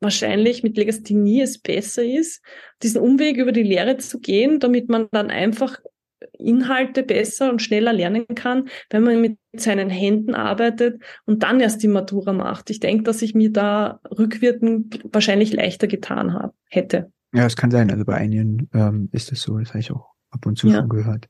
wahrscheinlich 0.00 0.62
mit 0.62 0.76
Legasthenie 0.76 1.40
es 1.42 1.58
besser 1.58 2.04
ist, 2.04 2.42
diesen 2.82 3.00
Umweg 3.00 3.36
über 3.36 3.52
die 3.52 3.62
Lehre 3.62 3.96
zu 3.96 4.20
gehen, 4.20 4.60
damit 4.60 4.88
man 4.88 5.08
dann 5.10 5.30
einfach 5.30 5.78
Inhalte 6.38 7.02
besser 7.02 7.50
und 7.50 7.62
schneller 7.62 7.92
lernen 7.92 8.26
kann, 8.34 8.68
wenn 8.90 9.04
man 9.04 9.20
mit 9.20 9.38
seinen 9.54 9.90
Händen 9.90 10.34
arbeitet 10.34 11.00
und 11.26 11.42
dann 11.42 11.60
erst 11.60 11.82
die 11.82 11.88
Matura 11.88 12.32
macht. 12.32 12.70
Ich 12.70 12.80
denke, 12.80 13.04
dass 13.04 13.22
ich 13.22 13.34
mir 13.34 13.52
da 13.52 14.00
rückwirkend 14.10 15.00
wahrscheinlich 15.12 15.52
leichter 15.52 15.86
getan 15.86 16.34
habe, 16.34 16.52
hätte. 16.68 17.12
Ja, 17.32 17.46
es 17.46 17.56
kann 17.56 17.70
sein. 17.70 17.90
Also 17.90 18.04
bei 18.04 18.14
einigen 18.14 18.68
ähm, 18.72 19.08
ist 19.12 19.30
es 19.32 19.42
so, 19.42 19.58
das 19.58 19.70
habe 19.70 19.80
ich 19.80 19.92
auch 19.92 20.14
ab 20.30 20.46
und 20.46 20.58
zu 20.58 20.68
ja. 20.68 20.78
schon 20.78 20.88
gehört, 20.88 21.28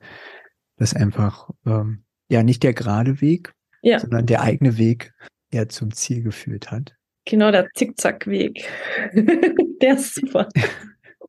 dass 0.77 0.95
einfach 0.95 1.51
ähm, 1.67 2.05
ja 2.31 2.43
nicht 2.43 2.63
der 2.63 2.73
gerade 2.73 3.21
Weg, 3.21 3.53
ja. 3.83 3.99
sondern 3.99 4.27
der 4.27 4.43
eigene 4.43 4.79
Weg 4.79 5.13
eher 5.51 5.69
zum 5.69 5.93
Ziel 5.93 6.23
geführt 6.23 6.71
hat. 6.71 6.95
Genau, 7.25 7.51
der 7.51 7.69
Zickzackweg. 7.75 8.67
der 9.83 9.95
ist 9.95 10.15
super. 10.15 10.49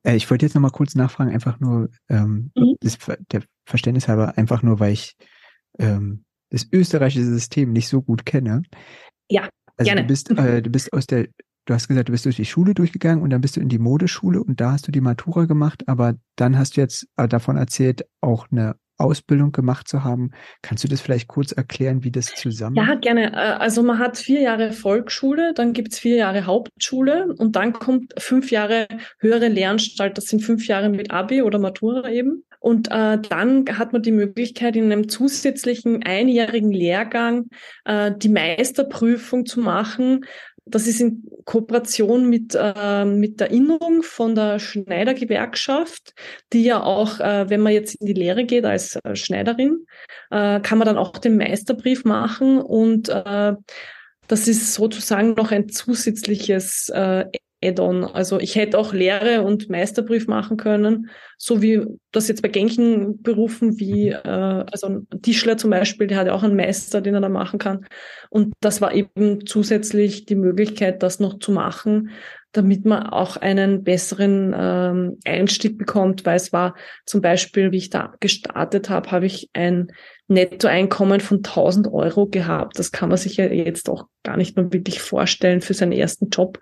Äh, 0.03 0.15
ich 0.15 0.29
wollte 0.29 0.45
jetzt 0.45 0.53
noch 0.53 0.61
mal 0.61 0.69
kurz 0.69 0.95
nachfragen, 0.95 1.33
einfach 1.33 1.59
nur 1.59 1.89
ähm, 2.07 2.51
mhm. 2.55 2.75
das, 2.79 2.97
der 3.33 3.43
Verständnis 3.65 4.07
halber, 4.07 4.37
einfach 4.37 4.63
nur, 4.63 4.79
weil 4.79 4.93
ich 4.93 5.17
ähm, 5.77 6.23
das 6.51 6.67
österreichische 6.71 7.25
System 7.25 7.73
nicht 7.73 7.89
so 7.89 8.01
gut 8.01 8.25
kenne. 8.25 8.63
Ja, 9.29 9.49
also 9.75 9.89
gerne. 9.89 10.03
Du 10.03 10.07
bist, 10.07 10.31
äh, 10.31 10.61
du 10.61 10.69
bist 10.69 10.93
aus 10.93 11.05
der, 11.05 11.27
du 11.65 11.73
hast 11.73 11.87
gesagt, 11.89 12.07
du 12.07 12.13
bist 12.13 12.25
durch 12.25 12.37
die 12.37 12.45
Schule 12.45 12.73
durchgegangen 12.73 13.21
und 13.21 13.29
dann 13.29 13.41
bist 13.41 13.57
du 13.57 13.59
in 13.59 13.69
die 13.69 13.77
Modeschule 13.77 14.41
und 14.41 14.61
da 14.61 14.71
hast 14.71 14.87
du 14.87 14.91
die 14.91 15.01
Matura 15.01 15.45
gemacht, 15.45 15.87
aber 15.87 16.15
dann 16.35 16.57
hast 16.57 16.77
du 16.77 16.81
jetzt 16.81 17.07
äh, 17.17 17.27
davon 17.27 17.57
erzählt, 17.57 18.05
auch 18.21 18.47
eine 18.51 18.75
Ausbildung 18.99 19.51
gemacht 19.51 19.87
zu 19.87 20.03
haben. 20.03 20.31
Kannst 20.61 20.83
du 20.83 20.87
das 20.87 21.01
vielleicht 21.01 21.27
kurz 21.27 21.51
erklären, 21.51 22.03
wie 22.03 22.11
das 22.11 22.27
zusammen? 22.35 22.75
Ja, 22.75 22.95
gerne. 22.95 23.33
Äh, 23.33 23.35
also 23.35 23.81
man 23.83 23.99
hat 23.99 24.17
vier 24.17 24.41
Jahre 24.41 24.71
Volksschule, 24.71 25.53
dann 25.53 25.73
gibt's 25.73 25.99
vier 25.99 26.17
Jahre 26.17 26.45
Hauptschule 26.45 27.33
und 27.37 27.55
dann 27.55 27.73
kommt 27.73 28.13
fünf 28.17 28.51
Jahre 28.51 28.87
höhere 29.19 29.47
Lehranstalt. 29.47 30.17
Das 30.17 30.25
sind 30.25 30.41
fünf 30.41 30.67
Jahre 30.67 30.89
mit 30.89 31.11
Abi 31.11 31.41
oder 31.41 31.59
Matura 31.59 32.09
eben. 32.09 32.43
Und 32.59 32.91
äh, 32.91 33.17
dann 33.17 33.65
hat 33.77 33.93
man 33.93 34.01
die 34.01 34.11
Möglichkeit, 34.11 34.75
in 34.75 34.91
einem 34.91 35.07
zusätzlichen 35.07 36.03
einjährigen 36.03 36.71
Lehrgang 36.71 37.47
äh, 37.85 38.11
die 38.15 38.27
Meisterprüfung 38.27 39.45
zu 39.45 39.61
machen. 39.61 40.25
Das 40.69 40.87
ist 40.87 41.01
in 41.01 41.29
Kooperation 41.45 42.29
mit, 42.29 42.55
äh, 42.55 43.05
mit 43.05 43.39
der 43.39 43.51
Innung 43.51 44.03
von 44.03 44.35
der 44.35 44.59
Schneidergewerkschaft, 44.59 46.13
die 46.53 46.63
ja 46.63 46.83
auch, 46.83 47.19
äh, 47.19 47.49
wenn 47.49 47.61
man 47.61 47.73
jetzt 47.73 47.95
in 47.95 48.07
die 48.07 48.13
Lehre 48.13 48.45
geht 48.45 48.65
als 48.65 48.95
äh, 48.95 49.15
Schneiderin, 49.15 49.85
äh, 50.31 50.59
kann 50.59 50.77
man 50.77 50.85
dann 50.85 50.97
auch 50.97 51.17
den 51.17 51.37
Meisterbrief 51.37 52.05
machen 52.05 52.59
und 52.59 53.09
äh, 53.09 53.53
das 54.27 54.47
ist 54.47 54.75
sozusagen 54.75 55.33
noch 55.33 55.51
ein 55.51 55.69
zusätzliches 55.69 56.89
äh, 56.89 57.25
Add-on. 57.63 58.05
Also 58.05 58.39
ich 58.39 58.55
hätte 58.55 58.77
auch 58.77 58.93
Lehre 58.93 59.41
und 59.43 59.69
Meisterbrief 59.69 60.27
machen 60.27 60.57
können, 60.57 61.09
so 61.37 61.61
wie 61.61 61.85
das 62.11 62.27
jetzt 62.27 62.41
bei 62.41 62.47
gängigen 62.47 63.21
Berufen 63.21 63.79
wie, 63.79 64.09
äh, 64.09 64.17
also 64.23 64.87
ein 64.87 65.07
Tischler 65.21 65.57
zum 65.57 65.71
Beispiel, 65.71 66.07
der 66.07 66.17
hat 66.17 66.27
ja 66.27 66.33
auch 66.33 66.43
einen 66.43 66.55
Meister, 66.55 67.01
den 67.01 67.15
er 67.15 67.21
da 67.21 67.29
machen 67.29 67.59
kann. 67.59 67.85
Und 68.29 68.53
das 68.61 68.81
war 68.81 68.93
eben 68.93 69.45
zusätzlich 69.45 70.25
die 70.25 70.35
Möglichkeit, 70.35 71.03
das 71.03 71.19
noch 71.19 71.39
zu 71.39 71.51
machen, 71.51 72.11
damit 72.51 72.85
man 72.85 73.03
auch 73.03 73.37
einen 73.37 73.83
besseren 73.83 74.55
ähm, 74.57 75.19
Einstieg 75.25 75.77
bekommt, 75.77 76.25
weil 76.25 76.35
es 76.35 76.51
war 76.51 76.75
zum 77.05 77.21
Beispiel, 77.21 77.71
wie 77.71 77.77
ich 77.77 77.89
da 77.89 78.13
gestartet 78.19 78.89
habe, 78.89 79.11
habe 79.11 79.25
ich 79.25 79.49
ein 79.53 79.91
Nettoeinkommen 80.27 81.19
von 81.19 81.37
1000 81.37 81.91
Euro 81.91 82.27
gehabt. 82.27 82.79
Das 82.79 82.91
kann 82.91 83.09
man 83.09 83.17
sich 83.17 83.37
ja 83.37 83.45
jetzt 83.45 83.89
auch 83.89 84.05
gar 84.23 84.37
nicht 84.37 84.55
mehr 84.55 84.71
wirklich 84.71 85.01
vorstellen 85.01 85.61
für 85.61 85.73
seinen 85.73 85.91
ersten 85.91 86.29
Job. 86.29 86.59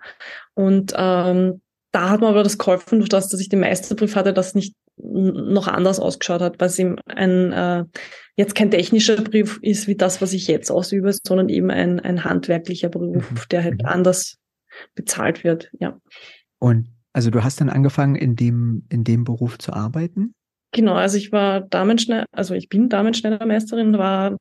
Und 0.54 0.92
ähm, 0.96 1.60
da 1.92 2.10
hat 2.10 2.20
man 2.20 2.30
aber 2.30 2.42
das 2.42 2.58
geholfen, 2.58 2.98
durch 2.98 3.08
das, 3.08 3.28
dass 3.28 3.40
ich 3.40 3.48
den 3.48 3.60
Meisterbrief 3.60 4.14
hatte, 4.14 4.34
dass 4.34 4.54
nicht 4.54 4.74
noch 5.00 5.68
anders 5.68 6.00
ausgeschaut 6.00 6.40
hat, 6.40 6.60
weil 6.60 6.68
es 6.68 6.78
eben 6.78 6.96
ein 7.06 7.52
äh, 7.52 7.84
jetzt 8.36 8.54
kein 8.54 8.70
technischer 8.70 9.16
Brief 9.16 9.58
ist 9.62 9.86
wie 9.86 9.96
das, 9.96 10.20
was 10.20 10.32
ich 10.32 10.48
jetzt 10.48 10.70
ausübe, 10.70 11.12
sondern 11.12 11.48
eben 11.48 11.70
ein, 11.70 12.00
ein 12.00 12.24
handwerklicher 12.24 12.88
Beruf, 12.88 13.30
mhm. 13.30 13.38
der 13.50 13.64
halt 13.64 13.82
mhm. 13.82 13.88
anders 13.88 14.38
bezahlt 14.94 15.44
wird, 15.44 15.70
ja. 15.78 15.98
Und 16.58 16.88
also 17.12 17.30
du 17.30 17.42
hast 17.42 17.60
dann 17.60 17.68
angefangen, 17.68 18.14
in 18.14 18.36
dem, 18.36 18.84
in 18.90 19.04
dem 19.04 19.24
Beruf 19.24 19.58
zu 19.58 19.72
arbeiten? 19.72 20.34
Genau, 20.72 20.94
also 20.94 21.16
ich 21.16 21.32
war 21.32 21.62
Damenschneider, 21.62 22.26
also 22.32 22.54
ich 22.54 22.68
bin 22.68 22.88
Damenschneidermeisterin, 22.88 23.96
war 23.96 24.36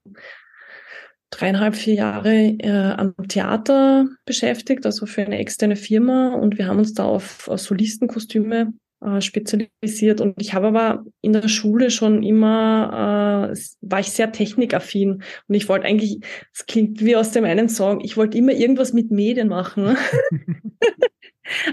dreieinhalb, 1.29 1.75
vier 1.75 1.95
Jahre 1.95 2.35
äh, 2.35 2.91
am 2.91 3.15
Theater 3.27 4.07
beschäftigt, 4.25 4.85
also 4.85 5.05
für 5.05 5.23
eine 5.23 5.37
externe 5.37 5.75
Firma 5.75 6.33
und 6.33 6.57
wir 6.57 6.67
haben 6.67 6.79
uns 6.79 6.93
da 6.93 7.05
auf, 7.05 7.47
auf 7.47 7.59
Solistenkostüme 7.59 8.73
äh, 9.01 9.21
spezialisiert 9.21 10.21
und 10.21 10.41
ich 10.41 10.53
habe 10.53 10.67
aber 10.67 11.05
in 11.21 11.33
der 11.33 11.47
Schule 11.47 11.91
schon 11.91 12.23
immer, 12.23 13.51
äh, 13.53 13.57
war 13.81 13.99
ich 13.99 14.11
sehr 14.11 14.31
technikaffin 14.31 15.23
und 15.47 15.55
ich 15.55 15.69
wollte 15.69 15.85
eigentlich, 15.85 16.19
es 16.53 16.65
klingt 16.65 17.03
wie 17.03 17.15
aus 17.15 17.31
dem 17.31 17.45
einen 17.45 17.69
Song, 17.69 18.01
ich 18.01 18.17
wollte 18.17 18.37
immer 18.37 18.53
irgendwas 18.53 18.93
mit 18.93 19.11
Medien 19.11 19.49
machen. 19.49 19.97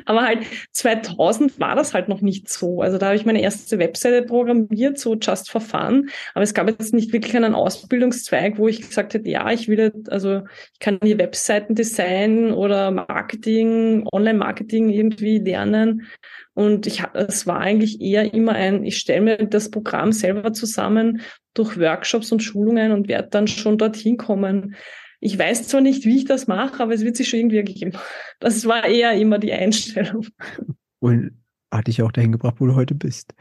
Aber 0.05 0.23
halt 0.23 0.47
2000 0.73 1.59
war 1.59 1.77
das 1.77 1.95
halt 1.95 2.09
noch 2.09 2.21
nicht 2.21 2.49
so. 2.49 2.83
Also 2.83 2.99
da 2.99 3.07
habe 3.07 3.17
ich 3.17 3.27
meine 3.27 3.41
erste 3.41 3.79
Webseite 3.79 4.23
programmiert, 4.23 4.99
so 4.99 5.15
just 5.15 5.51
for 5.51 5.61
fun. 5.61 6.09
Aber 6.35 6.43
es 6.43 6.55
gab 6.55 6.69
jetzt 6.69 6.95
nicht 6.95 7.13
wirklich 7.13 7.37
einen 7.37 7.55
Ausbildungszweig, 7.55 8.59
wo 8.59 8.69
ich 8.69 8.83
gesagt 8.83 9.15
hätte, 9.15 9.29
ja, 9.29 9.51
ich 9.51 9.69
will, 9.69 9.93
also 10.09 10.43
ich 10.73 10.79
kann 10.79 10.99
hier 11.03 11.19
Webseiten 11.19 11.75
designen 11.75 12.53
oder 12.53 12.91
Marketing, 12.91 14.07
Online-Marketing 14.13 14.91
irgendwie 14.91 15.39
lernen. 15.39 16.07
Und 16.55 16.87
ich 16.87 17.03
es 17.15 17.47
war 17.47 17.61
eigentlich 17.61 18.01
eher 18.01 18.33
immer 18.33 18.53
ein, 18.53 18.85
ich 18.85 18.99
stelle 18.99 19.21
mir 19.21 19.37
das 19.39 19.71
Programm 19.71 20.13
selber 20.13 20.53
zusammen 20.53 21.21
durch 21.53 21.79
Workshops 21.79 22.31
und 22.33 22.43
Schulungen 22.43 22.93
und 22.93 23.09
werde 23.09 23.29
dann 23.31 23.49
schon 23.49 23.79
dorthin 23.79 24.17
kommen. 24.17 24.75
Ich 25.25 25.39
weiß 25.39 25.69
zwar 25.69 25.81
nicht, 25.81 26.05
wie 26.05 26.19
ich 26.19 26.27
das 26.27 26.47
mache, 26.49 26.83
aber 26.83 26.93
es 26.93 27.01
wird 27.01 27.17
sich 27.17 27.31
schon 27.31 27.41
irgendwie 27.41 27.57
ergeben. 27.57 27.93
Das 28.41 28.67
war 28.67 28.85
eher 28.85 29.13
immer 29.13 29.39
die 29.39 29.55
Einstellung. 29.55 30.27
Und 30.99 31.43
hat 31.73 31.87
dich 31.87 32.03
auch 32.03 32.13
dahin 32.13 32.31
gebracht, 32.31 32.57
wo 32.59 32.67
du 32.67 32.75
heute 32.75 32.95
bist. 32.95 33.33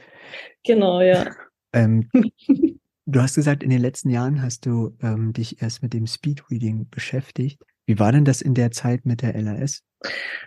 Genau, 0.64 1.02
ja. 1.02 1.26
ähm, 1.74 2.10
du 3.06 3.22
hast 3.22 3.36
gesagt, 3.36 3.64
in 3.64 3.70
den 3.70 3.82
letzten 3.82 4.10
Jahren 4.10 4.42
hast 4.42 4.66
du 4.66 4.96
ähm, 5.02 5.34
dich 5.34 5.62
erst 5.62 5.84
mit 5.84 5.94
dem 5.94 6.08
Speedreading 6.08 6.88
beschäftigt. 6.90 7.62
Wie 7.86 8.00
war 8.00 8.14
denn 8.14 8.24
das 8.24 8.42
in 8.42 8.54
der 8.54 8.72
Zeit 8.72 9.06
mit 9.06 9.22
der 9.22 9.38
LAS? 9.42 9.84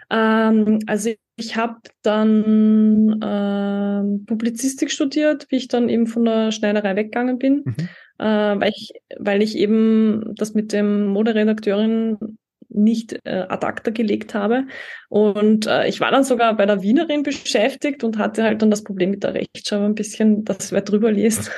Ähm, 0.08 0.78
also 0.86 1.12
ich 1.36 1.54
habe 1.54 1.76
dann 2.00 3.20
ähm, 3.22 4.24
Publizistik 4.24 4.90
studiert, 4.90 5.48
wie 5.50 5.56
ich 5.56 5.68
dann 5.68 5.90
eben 5.90 6.06
von 6.06 6.24
der 6.24 6.50
Schneiderei 6.50 6.96
weggegangen 6.96 7.38
bin. 7.38 7.62
Mhm 7.66 7.88
äh, 8.18 8.24
weil, 8.24 8.72
ich, 8.74 8.92
weil 9.18 9.42
ich 9.42 9.56
eben 9.56 10.34
das 10.34 10.54
mit 10.54 10.72
dem 10.72 11.06
Moderedakteurin 11.06 12.38
nicht 12.68 13.18
äh, 13.24 13.46
ad 13.48 13.66
acta 13.66 13.90
gelegt 13.90 14.34
habe. 14.34 14.66
Und 15.08 15.66
äh, 15.66 15.88
ich 15.88 16.00
war 16.00 16.10
dann 16.10 16.24
sogar 16.24 16.56
bei 16.56 16.66
der 16.66 16.82
Wienerin 16.82 17.22
beschäftigt 17.22 18.04
und 18.04 18.18
hatte 18.18 18.42
halt 18.42 18.62
dann 18.62 18.70
das 18.70 18.84
Problem 18.84 19.10
mit 19.10 19.22
der 19.22 19.34
Rechtschreibung 19.34 19.86
ein 19.86 19.94
bisschen, 19.94 20.44
dass 20.44 20.72
wer 20.72 20.82
drüber 20.82 21.10
liest. 21.10 21.50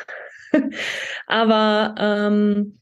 Aber 1.26 1.94
ähm, 1.98 2.78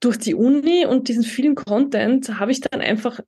durch 0.00 0.18
die 0.18 0.34
Uni 0.34 0.84
und 0.86 1.08
diesen 1.08 1.24
vielen 1.24 1.54
Content 1.54 2.38
habe 2.38 2.52
ich 2.52 2.60
dann 2.60 2.80
einfach 2.80 3.20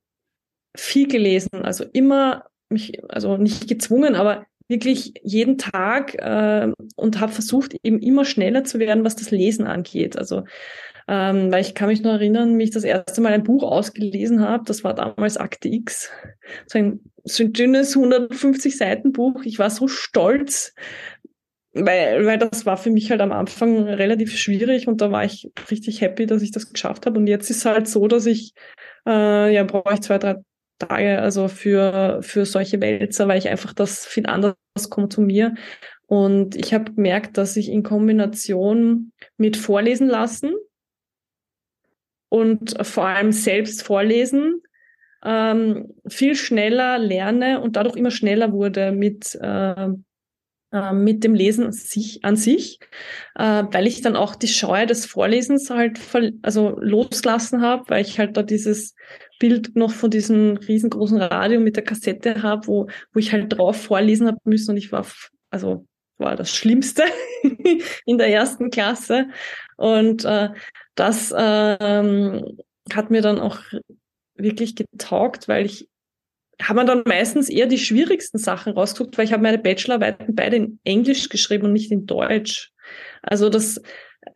viel 0.76 1.08
gelesen. 1.08 1.62
Also 1.62 1.84
immer 1.92 2.44
mich, 2.68 3.00
also 3.08 3.36
nicht 3.36 3.68
gezwungen, 3.68 4.14
aber 4.14 4.46
wirklich 4.68 5.14
jeden 5.22 5.58
Tag 5.58 6.14
äh, 6.14 6.72
und 6.96 7.20
habe 7.20 7.32
versucht, 7.32 7.76
eben 7.82 8.00
immer 8.00 8.24
schneller 8.24 8.64
zu 8.64 8.78
werden, 8.78 9.04
was 9.04 9.16
das 9.16 9.30
Lesen 9.30 9.66
angeht. 9.66 10.18
Also 10.18 10.44
ähm, 11.08 11.52
weil 11.52 11.60
ich 11.60 11.74
kann 11.74 11.88
mich 11.88 12.02
noch 12.02 12.12
erinnern, 12.12 12.58
wie 12.58 12.64
ich 12.64 12.72
das 12.72 12.82
erste 12.82 13.20
Mal 13.20 13.32
ein 13.32 13.44
Buch 13.44 13.62
ausgelesen 13.62 14.40
habe. 14.40 14.64
Das 14.66 14.82
war 14.82 14.92
damals 14.92 15.36
Akte 15.36 15.68
X. 15.68 16.10
So 16.66 16.78
ein, 16.78 17.00
so 17.22 17.44
ein 17.44 17.52
dünnes 17.52 17.96
150 17.96 18.76
Seiten 18.76 19.12
Buch. 19.12 19.42
Ich 19.44 19.58
war 19.60 19.70
so 19.70 19.86
stolz, 19.86 20.74
weil, 21.72 22.26
weil 22.26 22.38
das 22.38 22.66
war 22.66 22.76
für 22.76 22.90
mich 22.90 23.10
halt 23.10 23.20
am 23.20 23.30
Anfang 23.30 23.84
relativ 23.84 24.36
schwierig 24.36 24.88
und 24.88 25.00
da 25.00 25.12
war 25.12 25.24
ich 25.24 25.48
richtig 25.70 26.00
happy, 26.00 26.26
dass 26.26 26.42
ich 26.42 26.50
das 26.50 26.72
geschafft 26.72 27.06
habe. 27.06 27.20
Und 27.20 27.28
jetzt 27.28 27.50
ist 27.50 27.58
es 27.58 27.64
halt 27.66 27.88
so, 27.88 28.08
dass 28.08 28.26
ich 28.26 28.54
äh, 29.06 29.54
ja 29.54 29.62
brauche 29.62 29.94
ich 29.94 30.00
zwei, 30.00 30.18
drei 30.18 30.36
Tage, 30.78 31.20
also 31.20 31.48
für, 31.48 32.20
für 32.22 32.44
solche 32.44 32.80
Wälzer, 32.80 33.28
weil 33.28 33.38
ich 33.38 33.48
einfach 33.48 33.72
das 33.72 34.06
viel 34.06 34.26
anders 34.26 34.56
konsumiere. 34.90 35.54
Und 36.06 36.54
ich 36.54 36.72
habe 36.72 36.92
gemerkt, 36.92 37.36
dass 37.38 37.56
ich 37.56 37.68
in 37.70 37.82
Kombination 37.82 39.12
mit 39.36 39.56
Vorlesen 39.56 40.08
lassen 40.08 40.54
und 42.28 42.74
vor 42.86 43.06
allem 43.06 43.32
selbst 43.32 43.82
vorlesen 43.82 44.62
ähm, 45.24 45.94
viel 46.06 46.36
schneller 46.36 46.98
lerne 46.98 47.60
und 47.60 47.76
dadurch 47.76 47.96
immer 47.96 48.10
schneller 48.10 48.52
wurde 48.52 48.92
mit, 48.92 49.34
äh, 49.40 49.88
äh, 50.76 50.92
mit 50.92 51.24
dem 51.24 51.34
Lesen 51.34 51.64
an 51.64 51.72
sich, 51.72 52.24
an 52.24 52.36
sich 52.36 52.78
äh, 53.36 53.64
weil 53.70 53.86
ich 53.86 54.02
dann 54.02 54.16
auch 54.16 54.34
die 54.34 54.48
Scheu 54.48 54.86
des 54.86 55.06
Vorlesens 55.06 55.70
halt 55.70 55.98
also 56.42 56.76
loslassen 56.80 57.62
habe, 57.62 57.84
weil 57.88 58.02
ich 58.02 58.18
halt 58.18 58.36
da 58.36 58.42
dieses 58.42 58.94
Bild 59.38 59.76
noch 59.76 59.90
von 59.90 60.10
diesem 60.10 60.56
riesengroßen 60.56 61.20
Radio 61.20 61.60
mit 61.60 61.76
der 61.76 61.84
Kassette 61.84 62.42
habe, 62.42 62.66
wo, 62.66 62.88
wo 63.12 63.18
ich 63.18 63.32
halt 63.32 63.56
drauf 63.56 63.80
vorlesen 63.82 64.26
habe 64.26 64.38
müssen 64.44 64.72
und 64.72 64.76
ich 64.76 64.92
war, 64.92 65.06
also 65.50 65.86
war 66.18 66.36
das 66.36 66.50
Schlimmste 66.54 67.04
in 68.06 68.18
der 68.18 68.28
ersten 68.28 68.70
Klasse. 68.70 69.28
Und 69.76 70.24
äh, 70.24 70.50
das 70.94 71.34
ähm, 71.36 72.58
hat 72.92 73.10
mir 73.10 73.20
dann 73.20 73.38
auch 73.38 73.58
wirklich 74.34 74.76
getaugt, 74.76 75.48
weil 75.48 75.66
ich 75.66 75.88
habe 76.62 76.80
mir 76.80 76.86
dann 76.86 77.02
meistens 77.06 77.48
eher 77.48 77.66
die 77.66 77.78
schwierigsten 77.78 78.38
Sachen 78.38 78.72
rausgesucht, 78.72 79.16
weil 79.18 79.26
ich 79.26 79.32
habe 79.32 79.42
meine 79.42 79.58
Bachelorarbeiten 79.58 80.34
beide 80.34 80.56
in 80.56 80.78
Englisch 80.84 81.28
geschrieben 81.28 81.66
und 81.66 81.72
nicht 81.72 81.92
in 81.92 82.06
Deutsch. 82.06 82.72
Also 83.22 83.48
das 83.48 83.80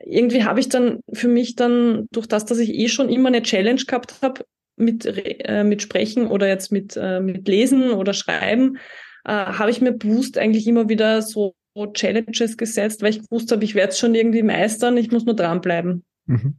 irgendwie 0.05 0.45
habe 0.45 0.61
ich 0.61 0.69
dann 0.69 1.01
für 1.13 1.29
mich 1.29 1.57
dann 1.57 2.07
durch 2.13 2.27
das, 2.27 2.45
dass 2.45 2.59
ich 2.59 2.75
eh 2.75 2.89
schon 2.89 3.09
immer 3.09 3.29
eine 3.29 3.43
Challenge 3.43 3.83
gehabt 3.87 4.15
habe, 4.23 4.45
mit, 4.77 5.05
äh, 5.07 5.65
mit 5.65 5.83
Sprechen 5.83 6.27
oder 6.27 6.49
jetzt 6.49 6.73
mit, 6.73 6.97
äh, 6.97 7.21
mit 7.21 7.47
Lesen 7.47 7.91
oder 7.91 8.15
Schreiben, 8.15 8.79
äh, 9.25 9.33
habe 9.33 9.71
ich 9.71 9.81
mir 9.81 9.93
bewusst 9.93 10.39
eigentlich 10.39 10.67
immer 10.67 10.89
wieder 10.89 11.23
so 11.23 11.55
Challenges 11.95 12.57
gesetzt, 12.57 13.03
weil 13.03 13.11
ich 13.11 13.23
gewusst 13.23 13.53
habe, 13.53 13.65
ich 13.65 13.75
werde 13.75 13.93
es 13.93 13.99
schon 13.99 14.15
irgendwie 14.15 14.43
meistern, 14.43 14.97
ich 14.97 15.11
muss 15.11 15.25
nur 15.25 15.37
dranbleiben. 15.37 16.05
Mhm. 16.27 16.59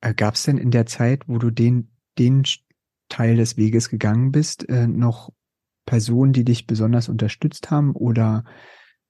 Äh, 0.00 0.14
Gab 0.14 0.34
es 0.34 0.44
denn 0.44 0.58
in 0.58 0.70
der 0.70 0.86
Zeit, 0.86 1.22
wo 1.26 1.38
du 1.38 1.50
den, 1.50 1.90
den 2.18 2.44
Teil 3.10 3.36
des 3.36 3.58
Weges 3.58 3.90
gegangen 3.90 4.32
bist, 4.32 4.66
äh, 4.70 4.86
noch 4.86 5.30
Personen, 5.84 6.32
die 6.32 6.44
dich 6.44 6.66
besonders 6.66 7.10
unterstützt 7.10 7.70
haben 7.70 7.92
oder 7.92 8.44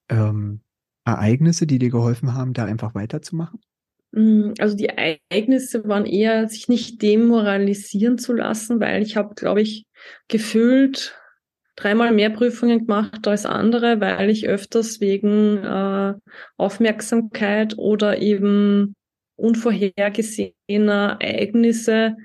ähm, 0.09 0.62
Ereignisse, 1.04 1.66
die 1.66 1.78
dir 1.78 1.90
geholfen 1.90 2.35
haben, 2.35 2.52
da 2.52 2.64
einfach 2.64 2.95
weiterzumachen? 2.95 3.61
Mm, 4.12 4.52
also 4.59 4.76
die 4.76 4.88
Ereignisse 4.88 5.87
waren 5.87 6.07
eher, 6.07 6.49
sich 6.49 6.69
nicht 6.69 7.02
demoralisieren 7.02 8.19
zu 8.19 8.33
lassen, 8.33 8.80
weil 8.80 9.02
ich 9.02 9.16
habe, 9.16 9.35
glaube 9.35 9.62
ich, 9.62 9.87
gefühlt 10.28 11.16
dreimal 11.76 12.12
mehr 12.12 12.30
Prüfungen 12.30 12.87
gemacht 12.87 13.26
als 13.26 13.47
andere, 13.47 14.00
weil 14.00 14.30
ich 14.30 14.49
öfters 14.49 15.00
wegen 15.00 15.59
äh, 15.59 16.14
Aufmerksamkeit 16.57 17.78
oder 17.78 18.19
eben 18.19 18.95
unvorhergesehener 19.37 21.16
Ereignisse 21.21 22.16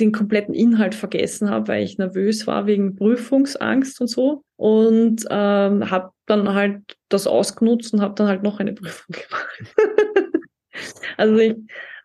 den 0.00 0.12
kompletten 0.12 0.54
Inhalt 0.54 0.94
vergessen 0.94 1.50
habe, 1.50 1.68
weil 1.68 1.82
ich 1.82 1.98
nervös 1.98 2.46
war 2.46 2.64
wegen 2.66 2.96
Prüfungsangst 2.96 4.00
und 4.00 4.08
so. 4.08 4.42
Und 4.56 5.26
ähm, 5.30 5.90
habe 5.90 6.12
dann 6.26 6.54
halt 6.54 6.96
das 7.08 7.26
ausgenutzt 7.26 7.92
und 7.92 8.00
habe 8.00 8.14
dann 8.14 8.28
halt 8.28 8.42
noch 8.42 8.60
eine 8.60 8.72
Prüfung 8.74 9.14
gemacht. 9.14 9.58
also 11.16 11.36
ich, 11.38 11.56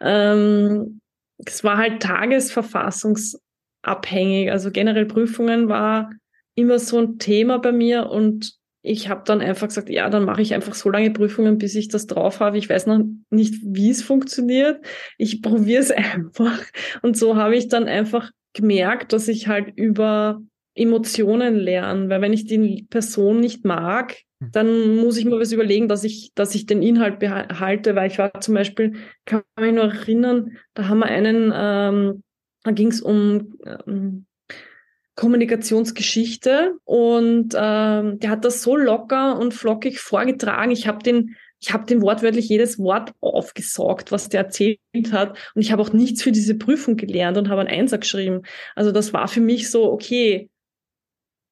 ähm, 0.02 1.00
es 1.46 1.64
war 1.64 1.78
halt 1.78 2.02
tagesverfassungsabhängig. 2.02 4.52
Also 4.52 4.72
generell 4.72 5.06
Prüfungen 5.06 5.70
war 5.70 6.10
immer 6.56 6.80
so 6.80 7.00
ein 7.00 7.20
Thema 7.20 7.60
bei 7.60 7.72
mir 7.72 8.10
und 8.10 8.58
ich 8.86 9.08
habe 9.08 9.24
dann 9.26 9.40
einfach 9.40 9.70
gesagt, 9.70 9.90
ja, 9.90 10.10
dann 10.10 10.26
mache 10.26 10.42
ich 10.42 10.54
einfach 10.54 10.76
so 10.76 10.90
lange 10.90 11.10
Prüfungen, 11.12 11.58
bis 11.58 11.74
ich 11.74 11.88
das 11.88 12.06
drauf 12.06 12.42
habe. 12.42 12.58
Ich 12.58 12.70
weiß 12.70 12.86
noch 12.86 13.00
nicht, 13.30 13.56
wie 13.64 13.90
es 13.90 14.04
funktioniert. 14.04 14.86
Ich 15.18 15.42
probiere 15.42 15.82
es 15.82 15.92
einfach. 15.92 16.60
Und 17.02 17.18
so 17.18 17.38
habe 17.38 17.56
ich 17.56 17.70
dann 17.70 17.86
einfach 17.86 18.30
gemerkt, 18.52 19.14
dass 19.14 19.30
ich 19.30 19.48
halt 19.48 19.72
über 19.78 20.42
Emotionen 20.76 21.56
lerne, 21.56 22.10
weil 22.10 22.22
wenn 22.22 22.34
ich 22.34 22.46
die 22.46 22.86
Person 22.90 23.40
nicht 23.40 23.64
mag, 23.64 24.18
hm. 24.42 24.50
dann 24.52 24.98
muss 24.98 25.18
ich 25.18 25.26
mir 25.26 25.40
was 25.40 25.54
überlegen, 25.54 25.88
dass 25.88 26.04
ich, 26.04 26.34
dass 26.36 26.54
ich 26.54 26.66
den 26.66 26.82
Inhalt 26.82 27.20
behalte, 27.20 27.96
weil 27.96 28.12
ich 28.12 28.18
war 28.18 28.42
zum 28.42 28.56
Beispiel, 28.56 28.94
kann 29.26 29.44
mich 29.60 29.74
nur 29.74 29.86
erinnern, 29.86 30.58
da 30.74 30.90
haben 30.90 31.00
wir 31.00 31.06
einen, 31.06 31.54
ähm, 31.56 32.24
da 32.64 32.72
ging 32.72 32.90
es 32.90 33.02
um 33.02 33.54
ähm, 33.66 34.26
Kommunikationsgeschichte 35.16 36.74
und 36.86 37.54
ähm, 37.56 38.20
der 38.20 38.30
hat 38.30 38.46
das 38.46 38.64
so 38.64 38.76
locker 38.76 39.38
und 39.38 39.54
flockig 39.54 40.00
vorgetragen. 40.00 40.72
Ich 40.72 40.88
habe 40.88 41.04
den 41.04 41.36
ich 41.64 41.72
habe 41.72 41.86
den 41.86 42.02
wortwörtlich 42.02 42.50
jedes 42.50 42.78
Wort 42.78 43.14
aufgesaugt, 43.22 44.12
was 44.12 44.28
der 44.28 44.42
erzählt 44.42 44.80
hat. 45.14 45.38
Und 45.56 45.62
ich 45.62 45.72
habe 45.72 45.82
auch 45.82 45.94
nichts 45.94 46.22
für 46.22 46.34
diese 46.34 46.56
Prüfung 46.56 46.98
gelernt 46.98 47.38
und 47.38 47.48
habe 47.48 47.62
einen 47.62 47.70
Einser 47.70 48.00
geschrieben. 48.00 48.42
Also 48.76 48.92
das 48.92 49.14
war 49.14 49.30
für 49.30 49.40
mich 49.40 49.72
so, 49.72 49.90
okay, 49.90 50.50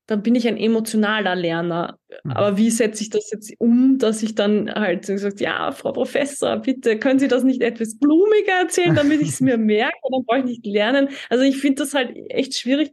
dann 0.08 0.22
bin 0.22 0.36
ich 0.36 0.50
ein 0.50 0.58
emotionaler 0.58 1.36
Lerner. 1.38 1.98
Mhm. 2.25 2.32
Aber 2.32 2.58
wie 2.58 2.70
setze 2.70 3.03
ich 3.03 3.10
das 3.10 3.32
jetzt 3.32 3.53
um, 3.60 4.00
dass 4.00 4.22
ich 4.22 4.36
dann 4.36 4.70
halt 4.70 5.06
so 5.06 5.13
gesagt, 5.13 5.39
ja, 5.39 5.72
Frau 5.72 5.94
Professor, 5.94 6.58
bitte, 6.58 7.00
können 7.00 7.20
Sie 7.20 7.30
das 7.30 7.46
nicht 7.46 7.62
etwas 7.62 7.98
blumiger 7.98 8.60
erzählen, 8.63 8.94
damit 8.94 9.22
ich 9.22 9.30
es 9.30 9.39
mir 9.39 9.58
merke? 9.58 9.96
Dann 10.12 10.25
brauche 10.25 10.39
ich 10.39 10.46
nicht 10.46 10.65
lernen. 10.65 11.08
Also 11.30 11.46
ich 11.46 11.58
finde 11.58 11.84
das 11.84 11.94
halt 11.94 12.18
echt 12.30 12.56
schwierig 12.56 12.91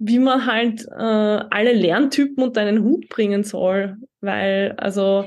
wie 0.00 0.18
man 0.18 0.46
halt 0.46 0.86
äh, 0.86 0.94
alle 0.94 1.72
Lerntypen 1.72 2.42
unter 2.42 2.62
einen 2.62 2.82
Hut 2.82 3.08
bringen 3.10 3.44
soll. 3.44 3.96
Weil, 4.20 4.74
also 4.78 5.26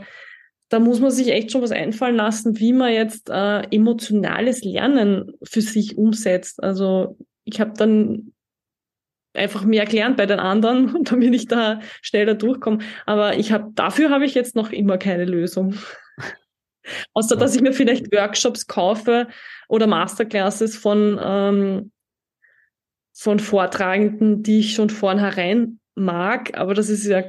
da 0.70 0.80
muss 0.80 1.00
man 1.00 1.12
sich 1.12 1.30
echt 1.30 1.51
schon 1.51 1.62
was 1.62 1.72
einfallen 1.72 2.15
lassen, 2.15 2.60
wie 2.60 2.74
man 2.74 2.92
jetzt 2.92 3.30
äh, 3.30 3.62
emotionales 3.70 4.63
Lernen 4.63 5.32
für 5.43 5.62
sich 5.62 5.98
umsetzt. 5.98 6.62
Also 6.63 7.17
ich 7.43 7.62
habe 7.62 7.74
dann 7.78 8.34
einfach 9.34 9.63
mehr 9.63 9.86
gelernt 9.86 10.17
bei 10.17 10.26
den 10.26 10.39
anderen, 10.39 11.04
damit 11.04 11.36
ich 11.36 11.48
da 11.48 11.80
schneller 12.02 12.34
durchkomme. 12.34 12.80
Aber 13.06 13.38
ich 13.38 13.52
habe 13.52 13.71
dafür 13.76 14.10
habe 14.10 14.26
ich 14.26 14.34
jetzt 14.34 14.56
noch 14.56 14.71
immer 14.71 14.98
keine 14.98 15.26
Lösung. 15.26 15.76
Außer 17.13 17.36
dass 17.36 17.56
ich 17.56 17.62
mir 17.62 17.74
vielleicht 17.74 18.12
Workshops 18.12 18.65
kaufe 18.65 19.28
oder 19.69 19.86
Masterclasses 19.86 20.76
von 20.76 21.19
ähm, 21.24 21.91
von 23.13 23.39
Vortragenden, 23.39 24.43
die 24.43 24.60
ich 24.60 24.73
schon 24.73 24.89
vornherein 24.89 25.80
mag, 25.95 26.58
aber 26.58 26.73
das 26.73 26.89
ist 26.89 27.06
ja 27.06 27.23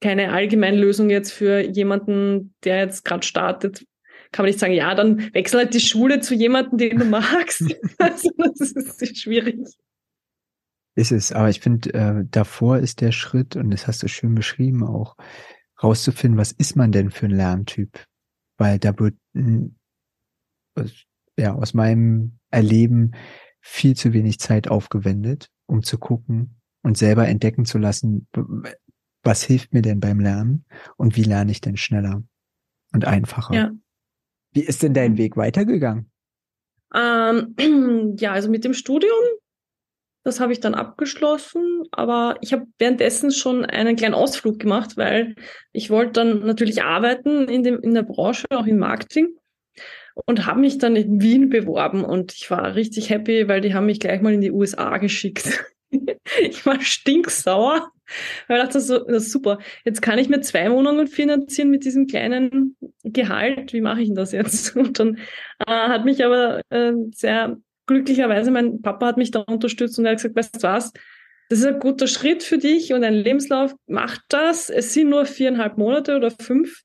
keine 0.00 0.32
Allgemeinlösung 0.32 1.10
jetzt 1.10 1.32
für 1.32 1.60
jemanden, 1.60 2.54
der 2.64 2.78
jetzt 2.78 3.04
gerade 3.04 3.26
startet. 3.26 3.84
Kann 4.32 4.44
man 4.44 4.50
nicht 4.50 4.60
sagen, 4.60 4.74
ja, 4.74 4.94
dann 4.94 5.32
wechsel 5.34 5.60
halt 5.60 5.74
die 5.74 5.80
Schule 5.80 6.20
zu 6.20 6.34
jemandem, 6.34 6.78
den 6.78 6.98
du 6.98 7.04
magst. 7.06 7.62
also 7.98 8.30
das 8.36 8.72
ist 8.72 9.18
schwierig. 9.18 9.58
Ist 10.94 11.12
es, 11.12 11.32
aber 11.32 11.50
ich 11.50 11.60
finde, 11.60 11.92
äh, 11.92 12.24
davor 12.30 12.78
ist 12.78 13.00
der 13.00 13.12
Schritt, 13.12 13.54
und 13.56 13.70
das 13.70 13.86
hast 13.86 14.02
du 14.02 14.08
schön 14.08 14.34
beschrieben 14.34 14.82
auch, 14.82 15.16
rauszufinden, 15.82 16.38
was 16.38 16.52
ist 16.52 16.74
man 16.76 16.90
denn 16.90 17.10
für 17.10 17.26
ein 17.26 17.32
Lerntyp? 17.32 18.04
Weil 18.56 18.78
da 18.78 18.98
wird, 18.98 19.14
ja, 21.36 21.54
aus 21.54 21.74
meinem 21.74 22.38
Erleben 22.50 23.12
viel 23.68 23.96
zu 23.96 24.12
wenig 24.12 24.38
Zeit 24.38 24.68
aufgewendet, 24.68 25.50
um 25.66 25.82
zu 25.82 25.98
gucken 25.98 26.60
und 26.82 26.96
selber 26.96 27.26
entdecken 27.26 27.64
zu 27.64 27.78
lassen, 27.78 28.28
was 29.24 29.42
hilft 29.42 29.74
mir 29.74 29.82
denn 29.82 29.98
beim 29.98 30.20
Lernen 30.20 30.64
und 30.96 31.16
wie 31.16 31.24
lerne 31.24 31.50
ich 31.50 31.60
denn 31.60 31.76
schneller 31.76 32.22
und 32.92 33.04
einfacher. 33.04 33.54
Ja. 33.54 33.72
Wie 34.52 34.62
ist 34.62 34.84
denn 34.84 34.94
dein 34.94 35.18
Weg 35.18 35.36
weitergegangen? 35.36 36.10
Ähm, 36.94 37.56
ja, 38.18 38.32
also 38.32 38.48
mit 38.48 38.64
dem 38.64 38.72
Studium, 38.72 39.12
das 40.22 40.38
habe 40.38 40.52
ich 40.52 40.60
dann 40.60 40.74
abgeschlossen, 40.74 41.82
aber 41.90 42.36
ich 42.42 42.52
habe 42.52 42.66
währenddessen 42.78 43.32
schon 43.32 43.64
einen 43.64 43.96
kleinen 43.96 44.14
Ausflug 44.14 44.60
gemacht, 44.60 44.96
weil 44.96 45.34
ich 45.72 45.90
wollte 45.90 46.12
dann 46.12 46.46
natürlich 46.46 46.84
arbeiten 46.84 47.48
in, 47.48 47.64
dem, 47.64 47.80
in 47.80 47.94
der 47.94 48.04
Branche, 48.04 48.46
auch 48.50 48.66
im 48.66 48.78
Marketing 48.78 49.36
und 50.24 50.46
habe 50.46 50.60
mich 50.60 50.78
dann 50.78 50.96
in 50.96 51.20
Wien 51.20 51.50
beworben 51.50 52.04
und 52.04 52.32
ich 52.32 52.50
war 52.50 52.74
richtig 52.74 53.10
happy, 53.10 53.48
weil 53.48 53.60
die 53.60 53.74
haben 53.74 53.86
mich 53.86 54.00
gleich 54.00 54.22
mal 54.22 54.32
in 54.32 54.40
die 54.40 54.50
USA 54.50 54.96
geschickt. 54.96 55.64
ich 56.40 56.64
war 56.64 56.80
stinksauer, 56.80 57.90
weil 58.48 58.58
ich 58.58 58.64
dachte, 58.64 58.80
so, 58.80 58.98
das 58.98 59.24
ist 59.24 59.32
super. 59.32 59.58
Jetzt 59.84 60.00
kann 60.00 60.18
ich 60.18 60.28
mir 60.28 60.40
zwei 60.40 60.70
Wohnungen 60.70 61.06
finanzieren 61.06 61.70
mit 61.70 61.84
diesem 61.84 62.06
kleinen 62.06 62.76
Gehalt. 63.04 63.74
Wie 63.74 63.82
mache 63.82 64.00
ich 64.00 64.08
denn 64.08 64.16
das 64.16 64.32
jetzt? 64.32 64.74
Und 64.76 64.98
dann 64.98 65.18
äh, 65.66 65.70
hat 65.70 66.06
mich 66.06 66.24
aber 66.24 66.62
äh, 66.70 66.92
sehr 67.14 67.58
glücklicherweise, 67.86 68.50
mein 68.50 68.80
Papa 68.80 69.06
hat 69.06 69.16
mich 69.18 69.30
da 69.30 69.40
unterstützt 69.40 69.96
und 69.98 70.06
er 70.06 70.12
hat 70.12 70.18
gesagt, 70.18 70.34
weißt 70.34 70.56
du 70.56 70.62
was, 70.64 70.92
das 71.48 71.60
ist 71.60 71.66
ein 71.66 71.78
guter 71.78 72.08
Schritt 72.08 72.42
für 72.42 72.58
dich 72.58 72.92
und 72.92 73.04
ein 73.04 73.14
Lebenslauf, 73.14 73.72
mach 73.86 74.18
das. 74.28 74.68
Es 74.70 74.92
sind 74.92 75.10
nur 75.10 75.24
viereinhalb 75.24 75.78
Monate 75.78 76.16
oder 76.16 76.32
fünf. 76.32 76.82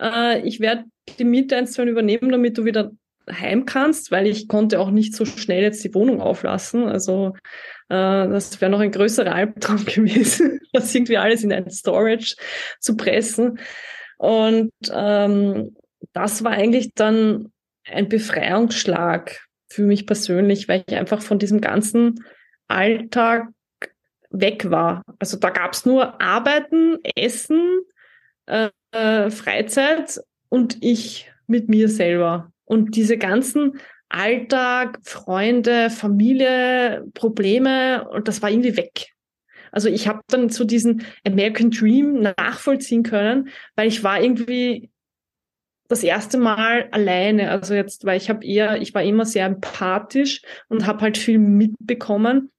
Äh, 0.00 0.46
ich 0.46 0.60
werde 0.60 0.84
die 1.18 1.24
Miete 1.24 1.56
eins, 1.56 1.78
übernehmen, 1.78 2.30
damit 2.30 2.58
du 2.58 2.64
wieder 2.64 2.92
heim 3.30 3.64
kannst, 3.64 4.10
weil 4.10 4.26
ich 4.26 4.48
konnte 4.48 4.80
auch 4.80 4.90
nicht 4.90 5.14
so 5.14 5.24
schnell 5.24 5.62
jetzt 5.62 5.82
die 5.84 5.94
Wohnung 5.94 6.20
auflassen. 6.20 6.84
Also 6.86 7.34
äh, 7.88 8.28
das 8.28 8.60
wäre 8.60 8.70
noch 8.70 8.80
ein 8.80 8.90
größerer 8.90 9.34
Albtraum 9.34 9.84
gewesen, 9.84 10.60
das 10.72 10.94
irgendwie 10.94 11.18
alles 11.18 11.42
in 11.42 11.52
ein 11.52 11.70
Storage 11.70 12.36
zu 12.80 12.96
pressen. 12.96 13.58
Und 14.18 14.72
ähm, 14.92 15.76
das 16.12 16.44
war 16.44 16.52
eigentlich 16.52 16.92
dann 16.94 17.52
ein 17.86 18.08
Befreiungsschlag 18.08 19.40
für 19.68 19.82
mich 19.82 20.06
persönlich, 20.06 20.68
weil 20.68 20.84
ich 20.86 20.96
einfach 20.96 21.22
von 21.22 21.38
diesem 21.38 21.60
ganzen 21.60 22.24
Alltag 22.68 23.48
weg 24.30 24.70
war. 24.70 25.02
Also 25.18 25.38
da 25.38 25.50
gab 25.50 25.72
es 25.72 25.84
nur 25.84 26.20
Arbeiten, 26.20 26.98
Essen, 27.16 27.80
äh, 28.46 28.70
äh, 28.92 29.30
Freizeit 29.30 30.20
und 30.54 30.78
ich 30.82 31.32
mit 31.48 31.68
mir 31.68 31.88
selber. 31.88 32.52
Und 32.64 32.94
diese 32.94 33.18
ganzen 33.18 33.80
Alltag, 34.08 35.00
Freunde, 35.02 35.90
Familie, 35.90 37.04
Probleme, 37.12 38.08
und 38.08 38.28
das 38.28 38.40
war 38.40 38.52
irgendwie 38.52 38.76
weg. 38.76 39.08
Also 39.72 39.88
ich 39.88 40.06
habe 40.06 40.20
dann 40.28 40.50
so 40.50 40.62
diesen 40.62 41.04
American 41.26 41.72
Dream 41.72 42.20
nachvollziehen 42.38 43.02
können, 43.02 43.48
weil 43.74 43.88
ich 43.88 44.04
war 44.04 44.22
irgendwie 44.22 44.92
das 45.88 46.04
erste 46.04 46.38
Mal 46.38 46.88
alleine. 46.92 47.50
Also 47.50 47.74
jetzt, 47.74 48.04
weil 48.04 48.16
ich 48.16 48.30
habe 48.30 48.46
eher, 48.46 48.80
ich 48.80 48.94
war 48.94 49.02
immer 49.02 49.26
sehr 49.26 49.46
empathisch 49.46 50.40
und 50.68 50.86
habe 50.86 51.00
halt 51.00 51.18
viel 51.18 51.40
mitbekommen. 51.40 52.52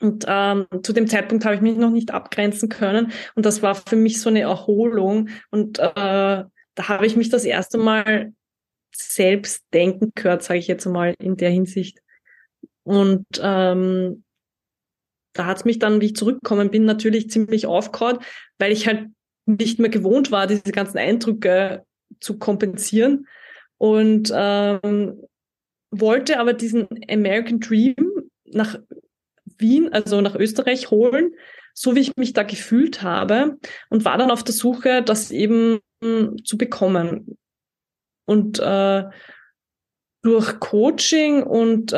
Und 0.00 0.24
ähm, 0.28 0.66
zu 0.84 0.92
dem 0.92 1.08
Zeitpunkt 1.08 1.44
habe 1.44 1.56
ich 1.56 1.62
mich 1.62 1.76
noch 1.76 1.90
nicht 1.90 2.12
abgrenzen 2.12 2.68
können. 2.68 3.10
Und 3.34 3.44
das 3.44 3.60
war 3.60 3.74
für 3.74 3.96
mich 3.96 4.20
so 4.20 4.30
eine 4.30 4.42
Erholung. 4.42 5.30
Und 5.50 5.80
äh, 5.80 6.44
da 6.74 6.88
habe 6.88 7.06
ich 7.06 7.16
mich 7.16 7.28
das 7.28 7.44
erste 7.44 7.78
Mal 7.78 8.32
selbst 8.94 9.64
denken 9.72 10.12
gehört, 10.14 10.42
sage 10.42 10.60
ich 10.60 10.68
jetzt 10.68 10.86
mal 10.86 11.14
in 11.18 11.36
der 11.36 11.50
Hinsicht. 11.50 12.00
Und 12.84 13.26
ähm, 13.40 14.24
da 15.32 15.46
hat 15.46 15.58
es 15.58 15.64
mich 15.64 15.78
dann, 15.78 16.00
wie 16.00 16.06
ich 16.06 16.16
zurückgekommen 16.16 16.70
bin, 16.70 16.84
natürlich 16.84 17.30
ziemlich 17.30 17.66
aufgehauen, 17.66 18.18
weil 18.58 18.72
ich 18.72 18.86
halt 18.86 19.08
nicht 19.46 19.78
mehr 19.78 19.90
gewohnt 19.90 20.30
war, 20.30 20.46
diese 20.46 20.72
ganzen 20.72 20.98
Eindrücke 20.98 21.84
zu 22.20 22.38
kompensieren 22.38 23.26
und 23.78 24.32
ähm, 24.34 25.20
wollte 25.90 26.38
aber 26.38 26.52
diesen 26.52 26.88
American 27.10 27.60
Dream 27.60 27.94
nach 28.44 28.78
Wien, 29.58 29.92
also 29.92 30.20
nach 30.20 30.34
Österreich 30.34 30.90
holen, 30.90 31.34
so 31.74 31.94
wie 31.94 32.00
ich 32.00 32.16
mich 32.16 32.32
da 32.32 32.44
gefühlt 32.44 33.02
habe 33.02 33.58
und 33.90 34.04
war 34.04 34.16
dann 34.16 34.30
auf 34.30 34.44
der 34.44 34.54
Suche, 34.54 35.02
das 35.02 35.30
eben 35.30 35.80
zu 36.44 36.56
bekommen. 36.56 37.36
Und 38.26 38.58
äh, 38.58 39.04
durch 40.22 40.58
Coaching 40.58 41.42
und 41.42 41.92
äh, 41.92 41.96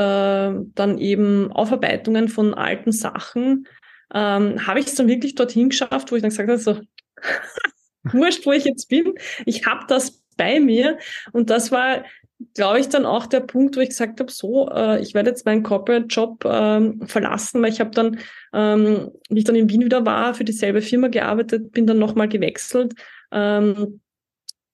dann 0.75 0.99
eben 0.99 1.53
Aufarbeitungen 1.53 2.29
von 2.29 2.55
alten 2.55 2.91
Sachen 2.91 3.69
ähm, 4.13 4.67
habe 4.67 4.81
ich 4.81 4.87
es 4.87 4.95
dann 4.97 5.09
wirklich 5.09 5.37
dorthin 5.37 5.69
geschafft, 5.69 6.11
wo 6.11 6.17
ich 6.17 6.23
dann 6.23 6.31
gesagt 6.31 6.49
habe, 6.49 6.59
so 6.59 6.81
wurscht, 8.13 8.45
wo 8.47 8.53
ich 8.53 8.65
jetzt 8.65 8.89
bin, 8.89 9.15
ich 9.45 9.67
habe 9.67 9.85
das 9.87 10.23
bei 10.37 10.59
mir 10.59 10.99
und 11.33 11.51
das 11.51 11.71
war 11.71 12.05
glaube 12.55 12.81
ich, 12.81 12.89
dann 12.89 13.07
auch 13.07 13.27
der 13.27 13.41
Punkt, 13.41 13.77
wo 13.77 13.81
ich 13.81 13.91
gesagt 13.91 14.21
habe, 14.21 14.31
so, 14.31 14.69
äh, 14.71 15.01
ich 15.01 15.15
werde 15.15 15.31
jetzt 15.31 15.47
meinen 15.47 15.63
Corporate-Job 15.63 16.45
ähm, 16.45 17.07
verlassen, 17.07 17.63
weil 17.63 17.73
ich 17.73 17.81
habe 17.81 17.91
dann, 17.91 18.19
ähm, 18.53 19.11
wie 19.31 19.39
ich 19.39 19.45
dann 19.45 19.57
in 19.57 19.71
Wien 19.71 19.85
wieder 19.85 20.05
war, 20.05 20.35
für 20.35 20.45
dieselbe 20.45 20.83
Firma 20.83 21.09
gearbeitet, 21.09 21.73
bin 21.73 21.87
dann 21.87 21.99
nochmal 21.99 22.29
gewechselt 22.29 22.95
ähm, 23.33 24.01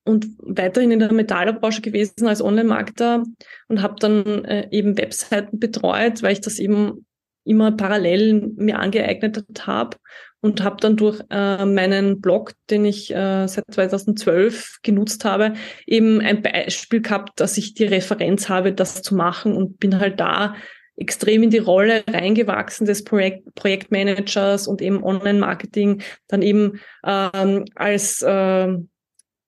und 0.04 0.26
weiterhin 0.38 0.90
in 0.90 0.98
der 0.98 1.12
Metallerbranche 1.12 1.82
gewesen 1.82 2.26
als 2.26 2.42
Online-Marketer 2.42 3.22
und 3.68 3.82
habe 3.82 3.94
dann 4.00 4.44
äh, 4.44 4.68
eben 4.70 4.98
Webseiten 4.98 5.60
betreut, 5.60 6.22
weil 6.22 6.32
ich 6.32 6.40
das 6.40 6.58
eben 6.58 7.06
immer 7.44 7.72
parallel 7.72 8.52
mir 8.56 8.78
angeeignet 8.78 9.44
habe 9.66 9.96
und 10.40 10.62
habe 10.64 10.76
dann 10.80 10.96
durch 10.96 11.20
äh, 11.30 11.64
meinen 11.64 12.20
Blog, 12.20 12.52
den 12.68 12.84
ich 12.84 13.14
äh, 13.14 13.46
seit 13.46 13.64
2012 13.70 14.78
genutzt 14.82 15.24
habe, 15.24 15.54
eben 15.86 16.20
ein 16.20 16.42
Beispiel 16.42 17.00
gehabt, 17.00 17.40
dass 17.40 17.56
ich 17.56 17.74
die 17.74 17.84
Referenz 17.84 18.48
habe, 18.48 18.72
das 18.72 19.02
zu 19.02 19.14
machen 19.14 19.56
und 19.56 19.78
bin 19.78 20.00
halt 20.00 20.20
da 20.20 20.54
extrem 20.96 21.42
in 21.44 21.50
die 21.50 21.58
Rolle 21.58 22.04
reingewachsen 22.08 22.86
des 22.86 23.04
Projekt 23.04 23.54
Projektmanagers 23.54 24.66
und 24.66 24.82
eben 24.82 25.02
Online-Marketing, 25.02 26.02
dann 26.28 26.42
eben 26.42 26.80
ähm, 27.04 27.64
als 27.74 28.20
äh, 28.22 28.76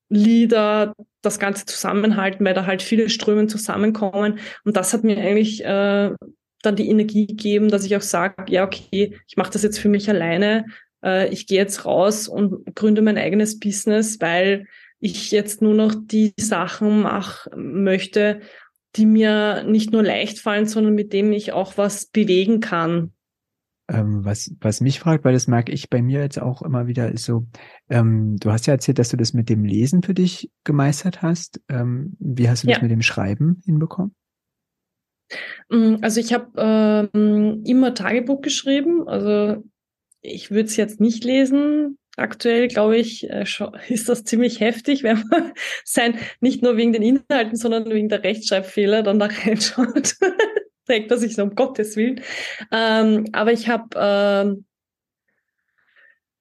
Leader 0.09 0.95
das 1.23 1.39
Ganze 1.39 1.67
zusammenhalten, 1.67 2.45
weil 2.45 2.55
da 2.55 2.67
halt 2.67 2.83
viele 2.83 3.11
Ströme 3.11 3.47
zusammenkommen. 3.47 4.39
Und 4.65 4.77
das 4.77 4.93
hat 4.93 5.05
mir 5.05 5.19
eigentlich 5.19 5.65
äh, 5.65 6.13
dann 6.65 6.77
die 6.77 6.89
Energie 6.89 7.27
gegeben, 7.27 7.69
dass 7.69 7.85
ich 7.85 7.97
auch 7.97 8.03
sage, 8.03 8.45
ja, 8.49 8.65
okay, 8.65 9.19
ich 9.27 9.37
mache 9.37 9.53
das 9.53 9.63
jetzt 9.63 9.79
für 9.79 9.89
mich 9.89 10.09
alleine 10.09 10.65
äh, 11.05 11.29
ich 11.29 11.47
gehe 11.47 11.59
jetzt 11.59 11.85
raus 11.85 12.27
und 12.27 12.75
gründe 12.75 13.03
mein 13.03 13.19
eigenes 13.19 13.61
Business, 13.61 14.21
weil 14.21 14.67
ich 14.99 15.31
jetzt 15.31 15.61
nur 15.61 15.75
noch 15.75 15.95
die 15.95 16.33
Sachen 16.39 17.03
machen 17.03 17.83
möchte, 17.85 18.41
die 18.97 19.07
mir 19.07 19.65
nicht 19.65 19.93
nur 19.93 20.03
leicht 20.03 20.39
fallen, 20.39 20.67
sondern 20.67 20.95
mit 20.95 21.13
denen 21.13 21.33
ich 21.33 21.53
auch 21.53 21.77
was 21.77 22.07
bewegen 22.07 22.61
kann. 22.61 23.13
Ähm, 23.87 24.25
was, 24.25 24.55
was 24.61 24.81
mich 24.81 24.99
fragt, 24.99 25.27
weil 25.27 25.35
das 25.35 25.47
merke 25.47 25.71
ich 25.71 25.91
bei 25.91 26.01
mir 26.01 26.21
jetzt 26.21 26.41
auch 26.41 26.63
immer 26.63 26.87
wieder, 26.87 27.13
ist 27.13 27.25
so, 27.25 27.47
ähm, 27.91 28.37
du 28.39 28.51
hast 28.51 28.67
ja 28.67 28.73
erzählt, 28.73 28.99
dass 28.99 29.11
du 29.11 29.19
das 29.19 29.35
mit 29.35 29.51
dem 29.51 29.65
Lesen 29.65 30.03
für 30.03 30.15
dich 30.15 30.51
gemeistert 30.65 31.21
hast. 31.21 31.61
Ähm, 31.69 32.17
wie 32.19 32.49
hast 32.49 32.63
du 32.65 32.69
das 32.69 32.81
mit 32.81 32.91
dem 32.91 33.03
Schreiben 33.03 33.61
hinbekommen? 33.67 34.15
Mm, 35.69 35.97
also 36.03 36.21
ich 36.21 36.33
habe 36.33 37.11
ähm, 37.15 37.63
immer 37.65 37.95
Tagebuch 37.95 38.43
geschrieben. 38.43 39.09
Also 39.09 39.63
ich 40.21 40.51
würde 40.51 40.69
es 40.69 40.77
jetzt 40.77 41.01
nicht 41.01 41.25
lesen. 41.25 41.99
Aktuell, 42.17 42.69
glaube 42.69 42.97
ich, 42.97 43.29
äh, 43.29 43.45
ist 43.89 44.09
das 44.09 44.25
ziemlich 44.25 44.61
heftig, 44.61 45.03
wenn 45.03 45.23
man 45.31 45.53
sein, 45.85 46.19
nicht 46.41 46.63
nur 46.63 46.77
wegen 46.77 46.93
den 46.93 47.03
Inhalten, 47.03 47.57
sondern 47.57 47.91
wegen 47.91 48.09
der 48.09 48.23
Rechtschreibfehler 48.23 49.03
dann 49.03 49.19
da 49.19 49.27
reinschaut. 49.45 50.17
Trägt 50.87 51.11
er 51.11 51.17
sich 51.17 51.35
so 51.35 51.43
um 51.43 51.55
Gottes 51.55 51.97
Willen. 51.97 52.21
Ähm, 52.71 53.27
aber 53.33 53.53
ich 53.53 53.69
habe 53.69 53.89
ähm, 53.97 54.65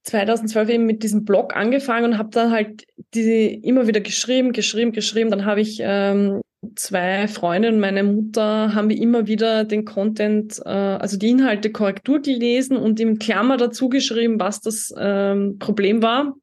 2012 0.04 0.70
eben 0.70 0.86
mit 0.86 1.02
diesem 1.02 1.24
Blog 1.24 1.56
angefangen 1.56 2.12
und 2.14 2.18
habe 2.18 2.30
dann 2.32 2.52
halt 2.52 2.86
diese 3.14 3.32
immer 3.32 3.88
wieder 3.88 4.02
geschrieben, 4.02 4.52
geschrieben, 4.52 4.92
geschrieben. 4.92 5.32
Dann 5.32 5.46
habe 5.46 5.62
ich 5.62 5.80
ähm, 5.82 6.42
zwei 6.76 7.28
Freundinnen 7.28 7.76
und 7.76 7.82
meine 7.82 8.04
Mutter 8.04 8.74
haben 8.74 8.90
wir 8.90 8.98
immer 8.98 9.28
wieder 9.28 9.64
den 9.64 9.86
Content, 9.86 10.60
äh, 10.66 10.70
also 10.70 11.18
die 11.18 11.30
Inhalte 11.30 11.72
Korrektur 11.72 12.22
gelesen 12.22 12.78
und 12.78 13.00
im 13.00 13.20
Klammer 13.20 13.58
dazu 13.58 13.90
geschrieben, 13.90 14.40
was 14.40 14.62
das 14.62 14.94
ähm, 14.98 15.58
Problem 15.60 16.02
war. 16.02 16.36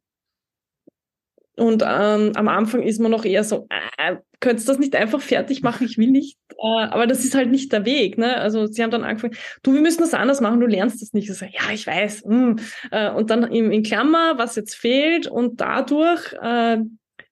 Und 1.57 1.83
ähm, 1.87 2.33
am 2.37 2.49
Anfang 2.49 2.83
ist 2.83 3.01
man 3.01 3.11
noch 3.11 3.27
eher 3.27 3.45
so, 3.45 3.67
äh, 3.99 4.17
könntest 4.41 4.67
du 4.67 4.73
das 4.73 4.79
nicht 4.79 4.97
einfach 4.97 5.21
fertig 5.21 5.63
machen? 5.63 5.87
Ich 5.87 5.99
will 5.99 6.11
nicht. 6.11 6.39
Äh, 6.53 6.85
aber 6.85 7.07
das 7.07 7.23
ist 7.23 7.35
halt 7.35 7.51
nicht 7.51 7.71
der 7.73 7.85
Weg. 7.85 8.17
Ne? 8.17 8.37
Also 8.37 8.67
sie 8.67 8.83
haben 8.83 8.91
dann 8.91 9.05
angefangen, 9.05 9.37
du, 9.63 9.75
wir 9.75 9.83
müssen 9.83 10.01
das 10.01 10.15
anders 10.15 10.41
machen, 10.41 10.61
du 10.61 10.67
lernst 10.67 11.03
das 11.03 11.13
nicht. 11.13 11.29
Ich 11.29 11.37
so, 11.37 11.45
ja, 11.45 11.73
ich 11.73 11.87
weiß. 11.87 12.25
Mh. 12.25 12.35
Hm. 12.35 12.57
Äh, 12.91 13.11
und 13.11 13.29
dann 13.29 13.43
in, 13.45 13.71
in 13.71 13.83
Klammer, 13.83 14.39
was 14.39 14.57
jetzt 14.57 14.75
fehlt 14.75 15.27
und 15.27 15.61
dadurch 15.61 16.33
äh, 16.41 16.79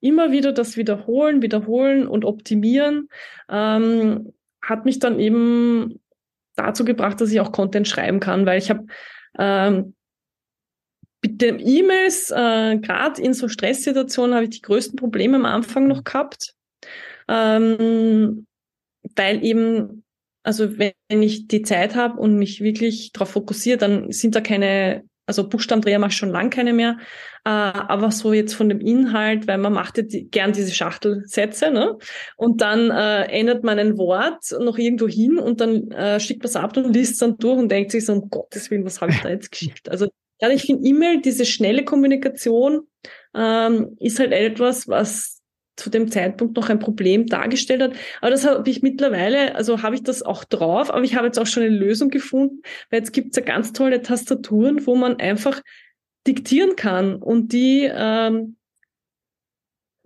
immer 0.01 0.33
wieder 0.33 0.53
das 0.53 0.77
Wiederholen, 0.77 1.43
Wiederholen 1.43 2.07
und 2.07 2.25
Optimieren 2.25 3.09
ähm, 3.49 4.33
hat 4.63 4.85
mich 4.85 4.99
dann 4.99 5.19
eben 5.19 6.01
dazu 6.57 6.85
gebracht, 6.85 7.21
dass 7.21 7.31
ich 7.31 7.41
auch 7.41 7.53
Content 7.53 7.89
schreiben 7.89 8.21
kann, 8.21 8.47
weil 8.47 8.59
ich 8.59 8.71
habe 8.71 8.87
ähm, 9.39 9.95
mit 11.23 11.41
den 11.41 11.59
E-Mails, 11.59 12.31
äh, 12.31 12.79
gerade 12.79 13.21
in 13.21 13.35
so 13.35 13.49
Stresssituationen, 13.49 14.35
habe 14.35 14.45
ich 14.45 14.51
die 14.51 14.63
größten 14.63 14.97
Probleme 14.97 15.37
am 15.37 15.47
Anfang 15.47 15.89
noch 15.89 16.05
gehabt, 16.05 16.55
ähm, 17.29 18.47
weil 19.17 19.45
eben, 19.45 20.05
also 20.45 20.79
wenn 20.79 20.93
ich 21.09 21.49
die 21.49 21.63
Zeit 21.63 21.97
habe 21.97 22.21
und 22.21 22.39
mich 22.39 22.61
wirklich 22.61 23.13
darauf 23.13 23.31
fokussiere, 23.31 23.79
dann 23.79 24.13
sind 24.13 24.35
da 24.35 24.41
keine 24.41 25.05
also 25.29 25.49
Buchstabendreher 25.49 25.99
mache 25.99 26.11
ich 26.11 26.17
schon 26.17 26.31
lang 26.31 26.51
keine 26.51 26.73
mehr. 26.73 26.97
Äh, 27.45 27.51
aber 27.51 28.11
so 28.11 28.33
jetzt 28.33 28.55
von 28.55 28.69
dem 28.69 28.81
Inhalt, 28.81 29.47
weil 29.47 29.59
man 29.59 29.73
macht 29.73 29.99
ja 29.99 30.03
die, 30.03 30.29
gern 30.29 30.53
diese 30.53 30.73
Schachtelsätze, 30.73 31.71
ne? 31.71 31.99
Und 32.37 32.61
dann 32.61 32.91
äh, 32.91 33.25
ändert 33.25 33.63
man 33.63 33.79
ein 33.79 33.99
Wort 33.99 34.43
noch 34.59 34.79
irgendwo 34.79 35.07
hin 35.07 35.39
und 35.39 35.61
dann 35.61 35.91
äh, 35.93 36.19
schickt 36.19 36.43
man 36.43 36.49
es 36.49 36.57
ab 36.57 36.77
und 36.77 36.95
liest 36.95 37.13
es 37.13 37.19
dann 37.19 37.37
durch 37.37 37.59
und 37.59 37.71
denkt 37.71 37.93
sich 37.93 38.07
so, 38.07 38.15
um 38.15 38.31
Gottes 38.31 38.71
Willen, 38.71 38.85
was 38.85 39.01
habe 39.01 39.13
ich 39.13 39.21
da 39.21 39.29
jetzt 39.29 39.53
geschickt? 39.53 39.91
Also 39.91 40.09
ja, 40.41 40.49
ich 40.51 40.63
finde 40.63 40.89
E-Mail, 40.89 41.21
diese 41.21 41.45
schnelle 41.45 41.85
Kommunikation 41.85 42.83
ähm, 43.35 43.97
ist 43.99 44.19
halt 44.19 44.33
etwas, 44.33 44.89
was 44.89 45.38
zu 45.79 45.91
dem 45.91 46.11
Zeitpunkt 46.11 46.57
noch 46.57 46.69
ein 46.69 46.79
Problem 46.79 47.27
dargestellt 47.27 47.83
hat. 47.83 47.93
Aber 48.21 48.31
das 48.31 48.47
habe 48.47 48.69
ich 48.69 48.83
mittlerweile, 48.83 49.55
also 49.55 49.83
habe 49.83 49.95
ich 49.95 50.03
das 50.03 50.23
auch 50.23 50.45
drauf, 50.45 50.91
aber 50.91 51.03
ich 51.05 51.15
habe 51.15 51.27
jetzt 51.27 51.39
auch 51.39 51.47
schon 51.47 51.63
eine 51.63 51.75
Lösung 51.75 52.11
gefunden, 52.11 52.63
weil 52.91 53.01
jetzt 53.01 53.13
gibt 53.13 53.31
es 53.31 53.37
ja 53.37 53.43
ganz 53.43 53.73
tolle 53.73 54.03
Tastaturen, 54.03 54.87
wo 54.87 54.95
man 54.95 55.17
einfach 55.17 55.63
diktieren 56.27 56.77
kann 56.77 57.17
und 57.17 57.53
die 57.53 57.91
ähm, 57.91 58.58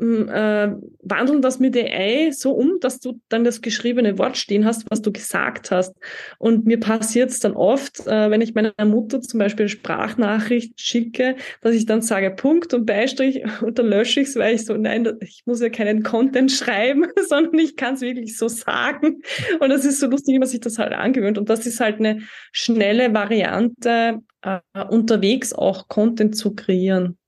äh, 0.03 0.75
wandeln 1.03 1.43
das 1.43 1.59
mit 1.59 1.77
AI 1.77 2.31
so 2.33 2.53
um, 2.53 2.79
dass 2.81 2.99
du 2.99 3.21
dann 3.29 3.45
das 3.45 3.62
geschriebene 3.62 4.19
Wort 4.19 4.37
stehen 4.37 4.65
hast, 4.65 4.91
was 4.91 5.03
du 5.03 5.12
gesagt 5.12 5.71
hast. 5.71 5.95
Und 6.38 6.67
mir 6.67 6.81
passiert 6.81 7.31
es 7.31 7.41
dann 7.41 7.55
oft, 7.55 8.07
äh, 8.07 8.31
wenn 8.31 8.41
ich 8.41 8.55
meiner 8.55 8.73
Mutter 8.85 9.21
zum 9.21 9.38
Beispiel 9.38 9.65
eine 9.65 9.69
Sprachnachricht 9.69 10.81
schicke, 10.81 11.37
dass 11.61 11.75
ich 11.75 11.87
dann 11.87 12.03
sage 12.03 12.31
Punkt 12.31 12.75
und 12.75 12.87
Beistrich 12.87 13.43
und 13.62 13.79
dann 13.79 13.87
lösche 13.87 14.21
ich 14.21 14.29
es, 14.29 14.37
weil 14.37 14.55
ich 14.55 14.65
so, 14.65 14.77
nein, 14.77 15.09
ich 15.21 15.43
muss 15.47 15.61
ja 15.61 15.69
keinen 15.69 16.03
Content 16.03 16.51
schreiben, 16.53 17.07
sondern 17.29 17.59
ich 17.59 17.77
kann 17.77 17.95
es 17.95 18.01
wirklich 18.01 18.37
so 18.37 18.49
sagen. 18.49 19.23
Und 19.61 19.69
das 19.69 19.85
ist 19.85 20.01
so 20.01 20.09
lustig, 20.09 20.35
wie 20.35 20.38
man 20.38 20.49
sich 20.49 20.61
das 20.61 20.79
halt 20.79 20.93
angewöhnt. 20.93 21.38
Und 21.38 21.49
das 21.49 21.67
ist 21.67 21.81
halt 21.81 21.99
eine 21.99 22.23
schnelle 22.51 23.15
Variante, 23.15 24.21
äh, 24.43 24.61
unterwegs 24.91 25.53
auch 25.53 25.88
Content 25.88 26.37
zu 26.37 26.55
kreieren. 26.55 27.19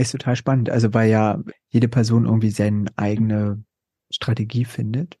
Ist 0.00 0.12
total 0.12 0.34
spannend. 0.34 0.70
Also 0.70 0.94
weil 0.94 1.10
ja 1.10 1.42
jede 1.68 1.86
Person 1.86 2.24
irgendwie 2.24 2.50
seine 2.50 2.86
eigene 2.96 3.62
Strategie 4.10 4.64
findet 4.64 5.18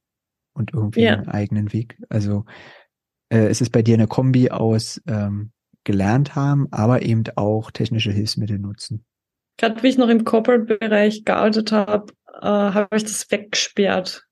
und 0.54 0.72
irgendwie 0.72 1.02
ja. 1.02 1.14
einen 1.14 1.28
eigenen 1.28 1.72
Weg. 1.74 1.98
Also 2.08 2.46
äh, 3.28 3.48
es 3.48 3.60
ist 3.60 3.72
bei 3.72 3.82
dir 3.82 3.92
eine 3.94 4.06
Kombi 4.06 4.50
aus 4.50 4.98
ähm, 5.06 5.52
gelernt 5.84 6.34
haben, 6.34 6.66
aber 6.70 7.02
eben 7.02 7.24
auch 7.36 7.70
technische 7.70 8.10
Hilfsmittel 8.10 8.58
nutzen. 8.58 9.04
Gerade 9.58 9.82
wie 9.82 9.88
ich 9.88 9.98
noch 9.98 10.08
im 10.08 10.24
Corporate-Bereich 10.24 11.26
gearbeitet 11.26 11.72
habe, 11.72 12.12
äh, 12.40 12.46
habe 12.46 12.96
ich 12.96 13.02
das 13.02 13.30
weggesperrt. 13.30 14.24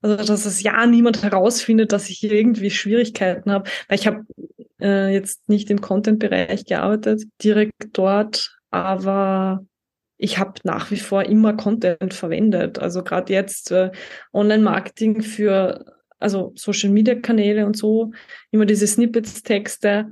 Also 0.00 0.14
dass 0.14 0.46
es 0.46 0.62
ja 0.62 0.86
niemand 0.86 1.24
herausfindet, 1.24 1.90
dass 1.90 2.08
ich 2.08 2.18
hier 2.18 2.32
irgendwie 2.32 2.70
Schwierigkeiten 2.70 3.50
habe. 3.50 3.68
Weil 3.88 3.98
ich 3.98 4.06
habe 4.06 4.24
äh, 4.80 5.12
jetzt 5.12 5.48
nicht 5.48 5.70
im 5.70 5.80
Content-Bereich 5.80 6.66
gearbeitet, 6.66 7.24
direkt 7.42 7.88
dort, 7.94 8.60
aber 8.70 9.66
ich 10.18 10.38
habe 10.38 10.54
nach 10.64 10.90
wie 10.90 10.98
vor 10.98 11.24
immer 11.24 11.56
Content 11.56 12.12
verwendet. 12.12 12.78
Also 12.78 13.02
gerade 13.02 13.32
jetzt 13.32 13.70
äh, 13.70 13.90
Online-Marketing 14.32 15.22
für 15.22 15.84
also 16.18 16.52
Social-Media-Kanäle 16.56 17.64
und 17.64 17.76
so, 17.76 18.10
immer 18.50 18.66
diese 18.66 18.86
Snippets-Texte. 18.86 20.10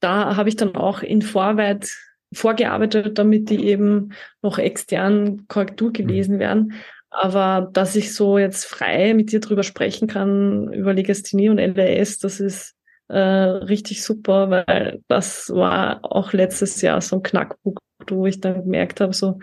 Da 0.00 0.36
habe 0.36 0.48
ich 0.50 0.56
dann 0.56 0.76
auch 0.76 1.02
in 1.02 1.22
Vorarbeit 1.22 1.90
vorgearbeitet, 2.32 3.18
damit 3.18 3.48
die 3.48 3.64
eben 3.64 4.12
noch 4.42 4.58
extern 4.58 5.46
Korrektur 5.48 5.92
gelesen 5.92 6.36
mhm. 6.36 6.40
werden. 6.40 6.72
Aber 7.10 7.70
dass 7.72 7.96
ich 7.96 8.14
so 8.14 8.36
jetzt 8.36 8.66
frei 8.66 9.14
mit 9.14 9.32
dir 9.32 9.40
drüber 9.40 9.62
sprechen 9.62 10.08
kann, 10.08 10.70
über 10.74 10.92
Legasthenie 10.92 11.48
und 11.48 11.58
LRS, 11.58 12.18
das 12.18 12.38
ist 12.38 12.76
äh, 13.08 13.18
richtig 13.18 14.04
super, 14.04 14.50
weil 14.50 15.00
das 15.08 15.48
war 15.48 16.00
auch 16.02 16.34
letztes 16.34 16.82
Jahr 16.82 17.00
so 17.00 17.16
ein 17.16 17.22
Knackpunkt, 17.22 17.80
wo 18.08 18.26
ich 18.26 18.40
dann 18.40 18.62
gemerkt 18.62 19.00
habe, 19.00 19.12
so, 19.12 19.38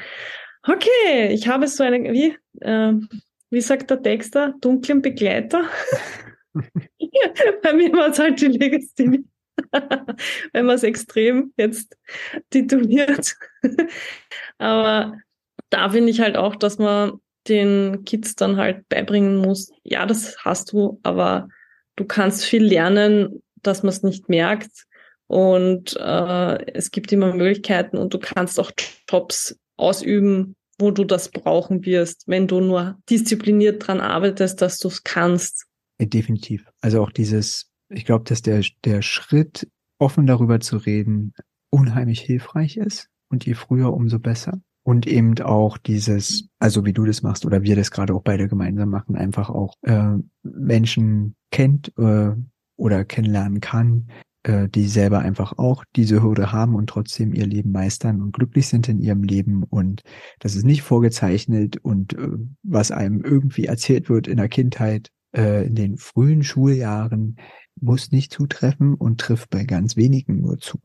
okay, 0.68 1.30
ich 1.32 1.48
habe 1.48 1.68
so 1.68 1.84
einen, 1.84 2.12
wie, 2.14 2.38
äh, 2.62 2.94
wie 3.50 3.62
sagt 3.62 3.90
der 3.90 4.02
Texter, 4.02 4.54
dunklen 4.62 5.02
Begleiter. 5.02 5.66
Bei 7.64 7.74
mir 7.74 7.92
war 7.94 8.10
es 8.10 8.20
halt 8.20 8.42
die 8.42 8.48
Legasthenie. 8.48 9.26
Wenn 10.54 10.66
man 10.66 10.76
es 10.76 10.84
extrem 10.84 11.54
jetzt 11.58 11.98
tituliert. 12.50 13.36
Aber 14.58 15.18
da 15.70 15.90
finde 15.90 16.12
ich 16.12 16.20
halt 16.20 16.38
auch, 16.38 16.56
dass 16.56 16.78
man 16.78 17.20
den 17.48 18.04
Kids 18.06 18.36
dann 18.36 18.58
halt 18.58 18.88
beibringen 18.90 19.38
muss, 19.38 19.72
ja, 19.84 20.06
das 20.06 20.38
hast 20.44 20.72
du, 20.72 21.00
aber 21.04 21.48
du 21.96 22.06
kannst 22.06 22.44
viel 22.44 22.64
lernen, 22.64 23.44
dass 23.62 23.84
man 23.84 23.90
es 23.90 24.02
nicht 24.02 24.30
merkt. 24.30 24.86
Und 25.28 25.98
äh, 26.00 26.72
es 26.74 26.92
gibt 26.92 27.12
immer 27.12 27.34
Möglichkeiten 27.34 27.98
und 27.98 28.14
du 28.14 28.20
kannst 28.20 28.60
auch 28.60 28.72
Jobs 29.10 29.58
ausüben, 29.78 30.56
wo 30.80 30.92
du 30.92 31.04
das 31.04 31.30
brauchen 31.30 31.86
wirst, 31.86 32.28
wenn 32.28 32.48
du 32.48 32.60
nur 32.60 32.98
diszipliniert 33.10 33.86
dran 33.86 34.02
arbeitest, 34.02 34.62
dass 34.62 34.78
du 34.78 34.90
es 34.90 35.04
kannst. 35.04 35.66
Definitiv. 36.00 36.70
Also 36.82 37.02
auch 37.02 37.12
dieses, 37.12 37.72
ich 37.90 38.06
glaube, 38.06 38.26
dass 38.26 38.42
der, 38.42 38.64
der 38.84 39.02
Schritt, 39.02 39.68
offen 39.98 40.28
darüber 40.28 40.60
zu 40.60 40.78
reden, 40.78 41.34
unheimlich 41.70 42.20
hilfreich 42.20 42.78
ist. 42.78 43.10
Und 43.30 43.46
je 43.46 43.54
früher, 43.54 43.94
umso 43.94 44.20
besser. 44.20 44.60
Und 44.84 45.08
eben 45.08 45.40
auch 45.40 45.78
dieses, 45.78 46.48
also 46.60 46.86
wie 46.86 46.94
du 46.94 47.06
das 47.06 47.24
machst 47.24 47.46
oder 47.46 47.64
wir 47.64 47.76
das 47.76 47.90
gerade 47.90 48.14
auch 48.14 48.22
beide 48.22 48.48
gemeinsam 48.48 48.90
machen, 48.90 49.16
einfach 49.16 49.50
auch 49.50 49.74
äh, 49.82 50.16
Menschen 50.44 51.36
kennt 51.50 51.92
äh, 51.98 52.34
oder 52.78 53.04
kennenlernen 53.04 53.62
kann, 53.62 54.10
äh, 54.46 54.70
die 54.70 54.88
selber 54.88 55.20
einfach 55.20 55.58
auch 55.58 55.84
diese 55.96 56.22
Hürde 56.22 56.52
haben 56.52 56.76
und 56.76 56.88
trotzdem 56.88 57.34
ihr 57.34 57.48
Leben 57.48 57.72
meistern 57.72 58.22
und 58.22 58.32
glücklich 58.32 58.68
sind 58.68 58.88
in 58.88 59.00
ihrem 59.00 59.24
Leben 59.24 59.64
und 59.64 60.04
das 60.40 60.56
ist 60.56 60.66
nicht 60.66 60.84
vorgezeichnet 60.84 61.78
und 61.78 62.14
äh, 62.14 62.38
was 62.62 62.92
einem 62.92 63.24
irgendwie 63.24 63.66
erzählt 63.66 64.08
wird 64.08 64.28
in 64.28 64.38
der 64.38 64.48
Kindheit, 64.48 65.10
äh, 65.36 65.66
in 65.66 65.74
den 65.74 65.98
frühen 65.98 66.44
Schuljahren, 66.44 67.38
muss 67.82 68.12
nicht 68.12 68.32
zutreffen 68.32 68.94
und 68.94 69.20
trifft 69.20 69.50
bei 69.50 69.64
ganz 69.64 69.98
wenigen 69.98 70.42
nur 70.42 70.60
zu. 70.60 70.80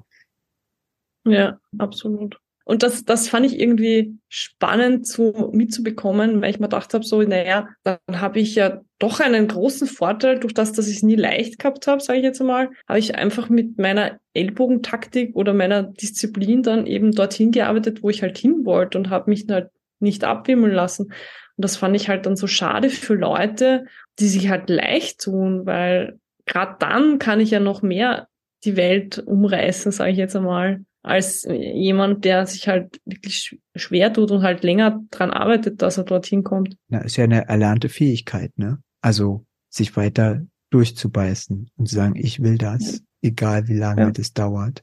Ja, 1.26 1.58
absolut. 1.76 2.40
Und 2.70 2.84
das, 2.84 3.04
das 3.04 3.28
fand 3.28 3.44
ich 3.46 3.58
irgendwie 3.58 4.16
spannend 4.28 5.04
zu, 5.04 5.50
mitzubekommen, 5.52 6.40
weil 6.40 6.50
ich 6.50 6.60
mir 6.60 6.68
gedacht 6.68 6.94
habe, 6.94 7.04
so, 7.04 7.20
naja, 7.20 7.66
dann 7.82 7.98
habe 8.12 8.38
ich 8.38 8.54
ja 8.54 8.82
doch 9.00 9.18
einen 9.18 9.48
großen 9.48 9.88
Vorteil, 9.88 10.38
durch 10.38 10.54
das, 10.54 10.72
dass 10.72 10.86
ich 10.86 10.98
es 10.98 11.02
nie 11.02 11.16
leicht 11.16 11.58
gehabt 11.58 11.88
habe, 11.88 12.00
sage 12.00 12.20
ich 12.20 12.24
jetzt 12.24 12.40
mal, 12.40 12.70
habe 12.88 13.00
ich 13.00 13.16
einfach 13.16 13.48
mit 13.48 13.76
meiner 13.78 14.20
Ellbogentaktik 14.34 15.34
oder 15.34 15.52
meiner 15.52 15.82
Disziplin 15.82 16.62
dann 16.62 16.86
eben 16.86 17.10
dorthin 17.10 17.50
gearbeitet, 17.50 18.04
wo 18.04 18.08
ich 18.08 18.22
halt 18.22 18.38
hin 18.38 18.64
wollte 18.64 18.98
und 18.98 19.10
habe 19.10 19.30
mich 19.30 19.46
halt 19.50 19.70
nicht 19.98 20.22
abwimmeln 20.22 20.72
lassen. 20.72 21.06
Und 21.06 21.64
das 21.64 21.76
fand 21.76 21.96
ich 21.96 22.08
halt 22.08 22.24
dann 22.24 22.36
so 22.36 22.46
schade 22.46 22.88
für 22.88 23.14
Leute, 23.14 23.86
die 24.20 24.28
sich 24.28 24.48
halt 24.48 24.70
leicht 24.70 25.20
tun, 25.20 25.66
weil 25.66 26.20
gerade 26.46 26.76
dann 26.78 27.18
kann 27.18 27.40
ich 27.40 27.50
ja 27.50 27.58
noch 27.58 27.82
mehr 27.82 28.28
die 28.62 28.76
Welt 28.76 29.18
umreißen, 29.26 29.90
sage 29.90 30.12
ich 30.12 30.18
jetzt 30.18 30.36
einmal 30.36 30.84
als 31.02 31.44
jemand, 31.44 32.24
der 32.24 32.46
sich 32.46 32.68
halt 32.68 33.00
wirklich 33.04 33.58
schwer 33.74 34.12
tut 34.12 34.30
und 34.30 34.42
halt 34.42 34.62
länger 34.62 35.00
dran 35.10 35.30
arbeitet, 35.30 35.82
dass 35.82 35.98
er 35.98 36.04
dorthin 36.04 36.44
kommt. 36.44 36.76
Na, 36.88 37.00
ist 37.00 37.16
ja 37.16 37.24
eine 37.24 37.48
erlernte 37.48 37.88
Fähigkeit, 37.88 38.56
ne? 38.58 38.78
Also 39.00 39.46
sich 39.70 39.96
weiter 39.96 40.42
durchzubeißen 40.70 41.70
und 41.76 41.88
zu 41.88 41.94
sagen, 41.94 42.14
ich 42.16 42.42
will 42.42 42.58
das, 42.58 42.92
ja. 42.92 42.98
egal 43.22 43.68
wie 43.68 43.76
lange 43.76 44.02
ja. 44.02 44.10
das 44.10 44.32
dauert. 44.32 44.82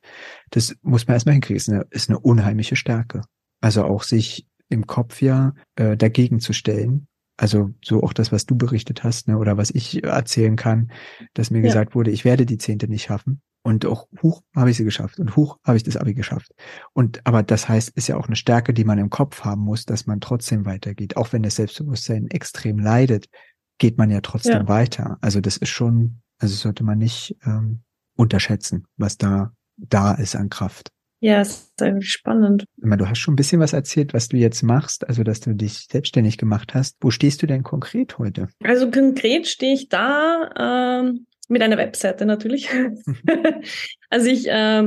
Das 0.49 0.75
muss 0.81 1.07
man 1.07 1.15
erstmal 1.15 1.33
hinkriegen. 1.33 1.57
Ist 1.57 1.69
eine, 1.69 1.85
ist 1.91 2.09
eine 2.09 2.19
unheimliche 2.19 2.75
Stärke. 2.75 3.21
Also 3.61 3.83
auch 3.83 4.03
sich 4.03 4.47
im 4.69 4.85
Kopf 4.85 5.21
ja 5.21 5.53
äh, 5.75 5.95
dagegen 5.95 6.39
zu 6.39 6.53
stellen. 6.53 7.07
Also 7.37 7.69
so 7.83 8.01
auch 8.01 8.13
das, 8.13 8.31
was 8.31 8.45
du 8.45 8.57
berichtet 8.57 9.03
hast, 9.03 9.27
ne, 9.27 9.37
oder 9.37 9.57
was 9.57 9.69
ich 9.69 10.03
erzählen 10.03 10.55
kann, 10.55 10.91
dass 11.35 11.51
mir 11.51 11.59
ja. 11.59 11.65
gesagt 11.65 11.93
wurde, 11.93 12.09
ich 12.09 12.25
werde 12.25 12.45
die 12.45 12.57
Zehnte 12.57 12.87
nicht 12.87 13.03
schaffen. 13.03 13.41
Und 13.67 13.85
auch 13.85 14.07
hoch 14.23 14.43
habe 14.55 14.69
ich 14.71 14.77
sie 14.77 14.85
geschafft 14.85 15.19
und 15.19 15.35
hoch 15.35 15.57
habe 15.61 15.75
ich 15.75 15.83
das 15.83 15.97
Abi 15.97 16.13
geschafft. 16.13 16.53
Und 16.93 17.19
aber 17.27 17.43
das 17.43 17.67
heißt, 17.67 17.89
ist 17.97 18.07
ja 18.07 18.15
auch 18.15 18.27
eine 18.27 18.37
Stärke, 18.37 18.73
die 18.73 18.85
man 18.85 18.97
im 18.97 19.09
Kopf 19.09 19.43
haben 19.43 19.59
muss, 19.59 19.85
dass 19.85 20.05
man 20.05 20.21
trotzdem 20.21 20.65
weitergeht. 20.65 21.17
Auch 21.17 21.33
wenn 21.33 21.43
das 21.43 21.57
Selbstbewusstsein 21.57 22.27
extrem 22.27 22.79
leidet, 22.79 23.27
geht 23.77 23.97
man 23.97 24.09
ja 24.09 24.21
trotzdem 24.21 24.53
ja. 24.53 24.67
weiter. 24.69 25.17
Also 25.19 25.41
das 25.41 25.57
ist 25.57 25.67
schon, 25.67 26.21
also 26.37 26.55
sollte 26.55 26.85
man 26.85 26.97
nicht 26.97 27.35
ähm, 27.45 27.81
unterschätzen, 28.15 28.85
was 28.95 29.17
da 29.17 29.51
da 29.75 30.13
ist 30.13 30.37
an 30.37 30.47
Kraft. 30.47 30.89
Ja, 31.19 31.41
es 31.41 31.49
ist 31.49 31.81
eigentlich 31.81 32.09
spannend. 32.09 32.63
Du 32.77 33.09
hast 33.09 33.17
schon 33.17 33.33
ein 33.33 33.37
bisschen 33.37 33.59
was 33.59 33.73
erzählt, 33.73 34.13
was 34.13 34.29
du 34.29 34.37
jetzt 34.37 34.63
machst, 34.63 35.05
also 35.09 35.23
dass 35.23 35.41
du 35.41 35.53
dich 35.53 35.87
selbstständig 35.91 36.37
gemacht 36.37 36.73
hast. 36.73 36.95
Wo 37.01 37.11
stehst 37.11 37.41
du 37.41 37.47
denn 37.47 37.63
konkret 37.63 38.17
heute? 38.17 38.47
Also 38.63 38.89
konkret 38.91 39.45
stehe 39.47 39.73
ich 39.73 39.89
da 39.89 41.01
ähm, 41.01 41.25
mit 41.47 41.61
einer 41.61 41.77
Webseite 41.77 42.25
natürlich. 42.25 42.69
also 44.09 44.27
ich, 44.27 44.47
äh, 44.49 44.83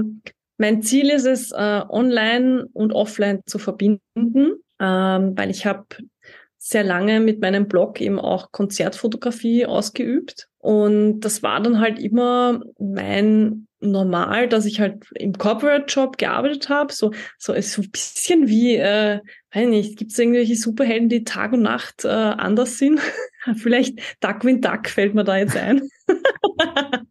mein 0.59 0.83
Ziel 0.83 1.11
ist 1.11 1.27
es, 1.27 1.53
äh, 1.53 1.83
online 1.89 2.69
und 2.73 2.93
offline 2.93 3.41
zu 3.47 3.59
verbinden, 3.59 4.63
ähm, 4.79 5.33
weil 5.37 5.51
ich 5.51 5.65
habe 5.67 5.87
sehr 6.59 6.85
lange 6.85 7.21
mit 7.21 7.41
meinem 7.41 7.69
Blog 7.69 8.01
eben 8.01 8.21
auch 8.21 8.53
Konzertfotografie 8.53 9.65
ausgeübt. 9.65 10.50
Und 10.61 11.21
das 11.21 11.43
war 11.43 11.61
dann 11.61 11.81
halt 11.81 11.99
immer 11.99 12.61
mein 12.79 13.67
Normal, 13.83 14.47
dass 14.47 14.67
ich 14.67 14.79
halt 14.79 15.07
im 15.15 15.33
Corporate-Job 15.33 16.19
gearbeitet 16.19 16.69
habe. 16.69 16.93
So, 16.93 17.13
so 17.39 17.59
so 17.63 17.81
ein 17.81 17.91
bisschen 17.91 18.47
wie, 18.47 18.77
äh, 18.77 19.21
weiß 19.55 19.69
nicht, 19.69 19.99
gibt 19.99 20.13
es 20.13 20.19
irgendwelche 20.19 20.55
Superhelden, 20.55 21.09
die 21.09 21.25
Tag 21.25 21.55
und 21.55 21.63
Nacht 21.63 22.05
äh, 22.05 22.09
anders 22.09 22.77
sind? 22.77 23.01
Vielleicht 23.57 23.99
Duckwin 24.21 24.61
Duck 24.61 24.87
fällt 24.89 25.15
mir 25.15 25.25
da 25.25 25.37
jetzt 25.39 25.57
ein. 25.57 25.89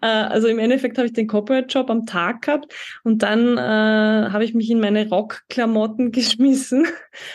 Äh, 0.00 0.06
also 0.06 0.46
im 0.46 0.60
Endeffekt 0.60 0.96
habe 0.96 1.06
ich 1.06 1.12
den 1.12 1.26
Corporate-Job 1.26 1.90
am 1.90 2.06
Tag 2.06 2.42
gehabt 2.42 2.72
und 3.02 3.24
dann 3.24 3.58
äh, 3.58 4.30
habe 4.30 4.44
ich 4.44 4.54
mich 4.54 4.70
in 4.70 4.78
meine 4.78 5.08
Rockklamotten 5.08 6.12
geschmissen 6.12 6.86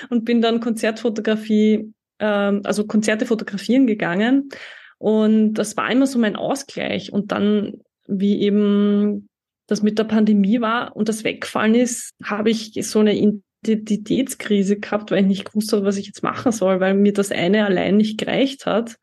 und 0.10 0.24
bin 0.24 0.42
dann 0.42 0.62
Konzertfotografie, 0.62 1.94
äh, 2.20 2.26
also 2.26 2.88
Konzerte 2.88 3.26
fotografieren 3.26 3.86
gegangen. 3.86 4.50
Und 4.98 5.56
das 5.56 5.76
war 5.78 5.92
immer 5.92 6.08
so 6.08 6.20
mein 6.20 6.36
Ausgleich. 6.36 7.12
Und 7.12 7.32
dann, 7.32 7.82
wie 8.08 8.42
eben 8.42 9.28
das 9.68 9.82
mit 9.82 9.98
der 10.00 10.04
Pandemie 10.04 10.62
war 10.62 10.96
und 10.96 11.10
das 11.10 11.24
wegfallen 11.24 11.76
ist, 11.76 12.12
habe 12.24 12.50
ich 12.50 12.74
so 12.82 13.00
eine 13.00 13.16
Identitätskrise 13.16 14.80
gehabt, 14.80 15.12
weil 15.12 15.22
ich 15.22 15.28
nicht 15.28 15.46
gewusst 15.46 15.74
habe, 15.74 15.86
was 15.86 15.98
ich 15.98 16.08
jetzt 16.08 16.24
machen 16.24 16.52
soll, 16.52 16.80
weil 16.80 16.94
mir 16.94 17.14
das 17.14 17.32
eine 17.32 17.66
allein 17.66 17.98
nicht 17.98 18.20
gereicht 18.20 18.66
hat. 18.66 18.98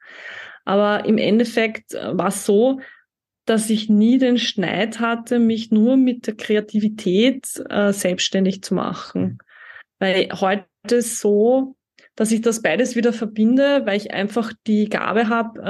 Aber 0.65 1.05
im 1.05 1.19
Endeffekt 1.19 1.95
äh, 1.95 2.17
war 2.17 2.29
es 2.29 2.47
so, 2.47 2.81
dass 3.45 3.71
ich 3.71 3.89
nie 3.89 4.19
den 4.19 4.39
Schneid 4.39 5.01
hatte, 5.01 5.41
mich 5.41 5.73
nur 5.73 5.97
mit 5.97 6.29
der 6.29 6.37
Kreativität 6.37 7.49
äh, 7.69 7.93
selbstständig 7.93 8.63
zu 8.63 8.75
machen. 8.75 9.39
Weil 9.99 10.29
heute 10.33 10.67
ist 10.91 11.19
so, 11.19 11.75
dass 12.15 12.33
ich 12.33 12.43
das 12.43 12.63
beides 12.63 12.95
wieder 12.95 13.13
verbinde, 13.13 13.83
weil 13.87 13.97
ich 13.97 14.13
einfach 14.13 14.53
die 14.67 14.89
Gabe 14.89 15.29
habe, 15.29 15.61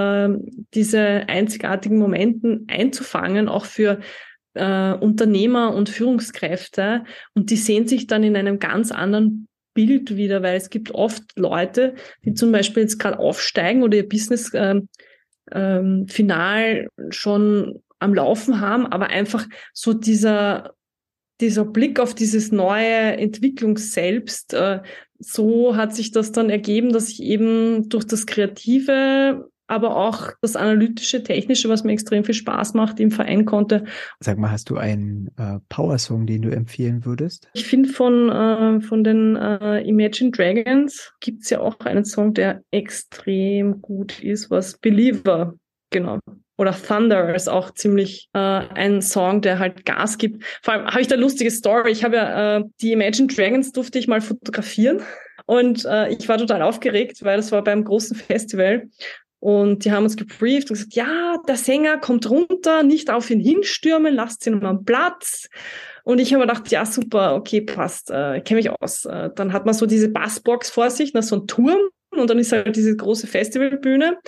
äh, 0.41 0.53
diese 0.75 1.29
einzigartigen 1.29 1.99
Momenten 1.99 2.67
einzufangen, 2.69 3.49
auch 3.49 3.65
für 3.65 4.01
äh, 4.55 4.93
Unternehmer 4.93 5.75
und 5.75 5.89
Führungskräfte. 5.89 7.05
Und 7.35 7.51
die 7.51 7.57
sehen 7.57 7.87
sich 7.87 8.07
dann 8.07 8.25
in 8.25 8.37
einem 8.37 8.59
ganz 8.59 8.91
anderen 8.91 9.49
Bild 9.75 10.17
wieder, 10.17 10.43
weil 10.43 10.57
es 10.57 10.69
gibt 10.69 10.91
oft 10.93 11.23
Leute, 11.37 11.95
die 12.25 12.35
zum 12.35 12.53
Beispiel 12.53 12.83
jetzt 12.83 12.99
gerade 12.99 13.19
aufsteigen 13.19 13.83
oder 13.83 13.97
ihr 13.97 14.09
Business 14.09 14.51
ähm, 14.55 14.89
ähm, 15.51 16.07
final 16.09 16.89
schon 17.11 17.83
am 17.99 18.15
Laufen 18.15 18.61
haben, 18.61 18.87
aber 18.87 19.09
einfach 19.09 19.47
so 19.73 19.93
dieser 19.93 20.75
dieser 21.43 21.65
Blick 21.65 21.99
auf 21.99 22.15
dieses 22.15 22.53
neue 22.53 23.17
Entwicklungsselbst, 23.17 24.55
äh, 24.55 24.81
so 25.25 25.77
hat 25.77 25.95
sich 25.95 26.11
das 26.11 26.33
dann 26.33 26.51
ergeben, 26.51 26.93
dass 26.93 27.09
ich 27.09 27.23
eben 27.23 27.89
durch 27.89 28.07
das 28.07 28.27
Kreative 28.27 29.49
aber 29.73 29.97
auch 29.97 30.33
das 30.43 30.55
analytische, 30.55 31.23
technische, 31.23 31.71
was 31.71 31.83
mir 31.83 31.93
extrem 31.93 32.25
viel 32.25 32.35
Spaß 32.35 32.75
macht, 32.75 33.01
im 33.01 33.11
Verein 33.11 33.47
konnte. 33.47 33.85
Sag 34.21 34.37
mal, 34.37 34.51
hast 34.51 34.69
du 34.69 34.77
einen 34.77 35.31
äh, 35.39 35.61
Power-Song, 35.71 36.27
den 36.27 36.43
du 36.43 36.51
empfehlen 36.51 37.07
würdest? 37.07 37.49
Ich 37.55 37.67
finde 37.67 37.89
von, 37.89 38.29
äh, 38.29 38.81
von 38.83 39.03
den 39.03 39.37
äh, 39.37 39.81
Imagine 39.81 40.31
Dragons 40.31 41.15
gibt 41.21 41.45
es 41.45 41.51
ja 41.51 41.61
auch 41.61 41.81
einen 41.81 42.05
Song, 42.05 42.35
der 42.35 42.63
extrem 42.71 43.81
gut 43.81 44.23
ist, 44.23 44.51
was 44.51 44.77
Believer, 44.77 45.55
genau. 45.91 46.19
Oder 46.57 46.75
Thunder 46.75 47.35
ist 47.35 47.49
auch 47.49 47.73
ziemlich 47.73 48.29
äh, 48.35 48.39
ein 48.39 49.03
Song, 49.03 49.41
der 49.41 49.59
halt 49.59 49.85
Gas 49.85 50.19
gibt. 50.19 50.45
Vor 50.63 50.75
allem 50.75 50.87
habe 50.87 51.01
ich 51.01 51.09
da 51.09 51.17
lustige 51.17 51.51
Story. 51.51 51.91
Ich 51.91 52.05
habe 52.05 52.17
ja 52.17 52.57
äh, 52.59 52.65
die 52.81 52.93
Imagine 52.93 53.29
Dragons 53.29 53.73
durfte 53.73 53.99
ich 53.99 54.09
mal 54.09 54.21
fotografieren 54.21 55.03
und 55.47 55.85
äh, 55.85 56.11
ich 56.11 56.29
war 56.29 56.39
total 56.39 56.63
aufgeregt, 56.63 57.25
weil 57.25 57.37
das 57.37 57.53
war 57.53 57.65
beim 57.65 57.85
großen 57.85 58.17
Festival 58.17 58.89
und 59.43 59.85
die 59.85 59.91
haben 59.91 60.05
uns 60.05 60.17
gebrieft 60.17 60.71
und 60.71 60.77
gesagt, 60.77 60.95
ja, 60.95 61.37
der 61.49 61.57
Sänger 61.57 61.99
kommt 61.99 62.31
runter, 62.31 62.85
nicht 62.85 63.11
auf 63.11 63.29
ihn 63.29 63.41
hinstürmen, 63.41 64.15
lasst 64.15 64.47
ihn 64.47 64.61
mal 64.61 64.69
am 64.69 64.85
Platz. 64.85 65.49
Und 66.05 66.21
ich 66.21 66.33
habe 66.33 66.45
mir 66.45 66.49
gedacht, 66.49 66.71
ja, 66.71 66.87
super, 66.87 67.35
okay, 67.35 67.61
passt, 67.61 68.09
äh, 68.13 68.41
kenne 68.41 68.59
mich 68.59 68.71
aus. 68.71 69.05
Äh, 69.05 69.31
dann 69.35 69.53
hat 69.53 69.67
man 69.67 69.75
so 69.75 69.87
diese 69.87 70.11
Bassbox 70.11 70.71
vor 70.71 70.91
sich, 70.91 71.11
na, 71.13 71.23
so 71.23 71.37
ein 71.37 71.49
Turm 71.49 71.81
und 72.11 72.31
dann 72.31 72.39
ist 72.39 72.53
halt 72.53 72.77
diese 72.77 72.95
große 72.95 73.27
Festivalbühne 73.27 74.19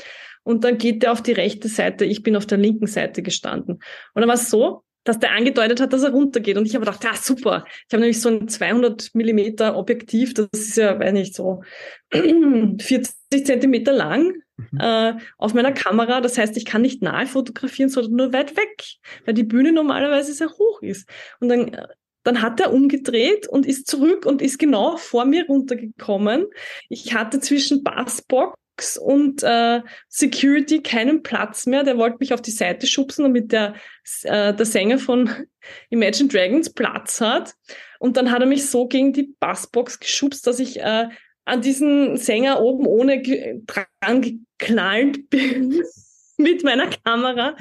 und 0.45 0.65
dann 0.65 0.79
geht 0.79 1.03
der 1.03 1.13
auf 1.13 1.23
die 1.23 1.33
rechte 1.33 1.69
Seite, 1.69 2.05
ich 2.05 2.23
bin 2.23 2.37
auf 2.37 2.47
der 2.47 2.59
linken 2.59 2.87
Seite 2.87 3.23
gestanden. 3.23 3.75
Und 3.75 4.21
dann 4.21 4.29
war 4.29 4.35
es 4.35 4.51
so, 4.51 4.83
dass 5.05 5.19
der 5.19 5.33
angedeutet 5.33 5.81
hat, 5.81 5.93
dass 5.93 6.03
er 6.03 6.13
runtergeht. 6.13 6.57
Und 6.57 6.67
ich 6.67 6.75
habe 6.75 6.85
gedacht, 6.85 7.05
ja, 7.05 7.15
super. 7.15 7.65
Ich 7.67 7.93
habe 7.93 8.01
nämlich 8.01 8.21
so 8.21 8.31
ein 8.31 8.49
200 8.49 9.11
Millimeter 9.15 9.77
Objektiv, 9.77 10.33
das 10.35 10.49
ist 10.53 10.77
ja, 10.77 10.99
weiß 10.99 11.13
nicht, 11.13 11.35
so 11.35 11.63
40 12.13 13.15
Zentimeter 13.45 13.93
lang 13.93 14.33
mhm. 14.57 14.81
äh, 14.81 15.15
auf 15.37 15.53
meiner 15.53 15.73
Kamera. 15.73 16.21
Das 16.23 16.39
heißt, 16.39 16.57
ich 16.57 16.65
kann 16.65 16.83
nicht 16.83 17.03
nahe 17.03 17.27
fotografieren, 17.27 17.91
sondern 17.91 18.15
nur 18.15 18.33
weit 18.33 18.57
weg, 18.57 18.83
weil 19.27 19.35
die 19.35 19.45
Bühne 19.45 19.73
normalerweise 19.73 20.33
sehr 20.33 20.51
hoch 20.51 20.81
ist. 20.81 21.09
Und 21.41 21.49
dann 21.49 21.77
dann 22.27 22.41
hat 22.41 22.59
er 22.59 22.73
umgedreht 22.73 23.47
und 23.47 23.67
ist 23.67 23.87
zurück 23.87 24.25
und 24.25 24.41
ist 24.41 24.59
genau 24.59 24.97
vor 24.97 25.27
mir 25.27 25.47
runtergekommen. 25.47 26.47
Ich 26.89 27.15
hatte 27.15 27.39
zwischen 27.39 27.85
Bassbox 27.85 28.59
und 29.01 29.43
äh, 29.43 29.81
Security 30.09 30.83
keinen 30.83 31.23
Platz 31.23 31.67
mehr. 31.67 31.85
Der 31.85 31.97
wollte 31.97 32.19
mich 32.21 32.35
auf 32.35 32.43
die 32.43 32.51
Seite 32.51 32.87
schubsen, 32.87 33.25
damit 33.25 33.53
der, 33.53 33.75
äh, 34.23 34.55
der 34.55 34.67
Sänger 34.67 34.99
von 34.99 35.31
Imagine 35.91 36.29
Dragons 36.29 36.73
Platz 36.73 37.21
hat. 37.21 37.55
Und 37.99 38.17
dann 38.17 38.31
hat 38.31 38.41
er 38.41 38.47
mich 38.47 38.69
so 38.69 38.87
gegen 38.87 39.13
die 39.13 39.35
Bassbox 39.39 40.01
geschubst, 40.01 40.47
dass 40.47 40.59
ich 40.59 40.81
äh, 40.81 41.09
an 41.45 41.61
diesen 41.61 42.17
Sänger 42.17 42.61
oben 42.61 42.87
ohne 42.87 43.23
dran 43.67 44.23
geknallt 44.23 45.31
bin 45.31 45.83
mit 46.39 46.65
meiner 46.65 46.89
Kamera. 47.05 47.57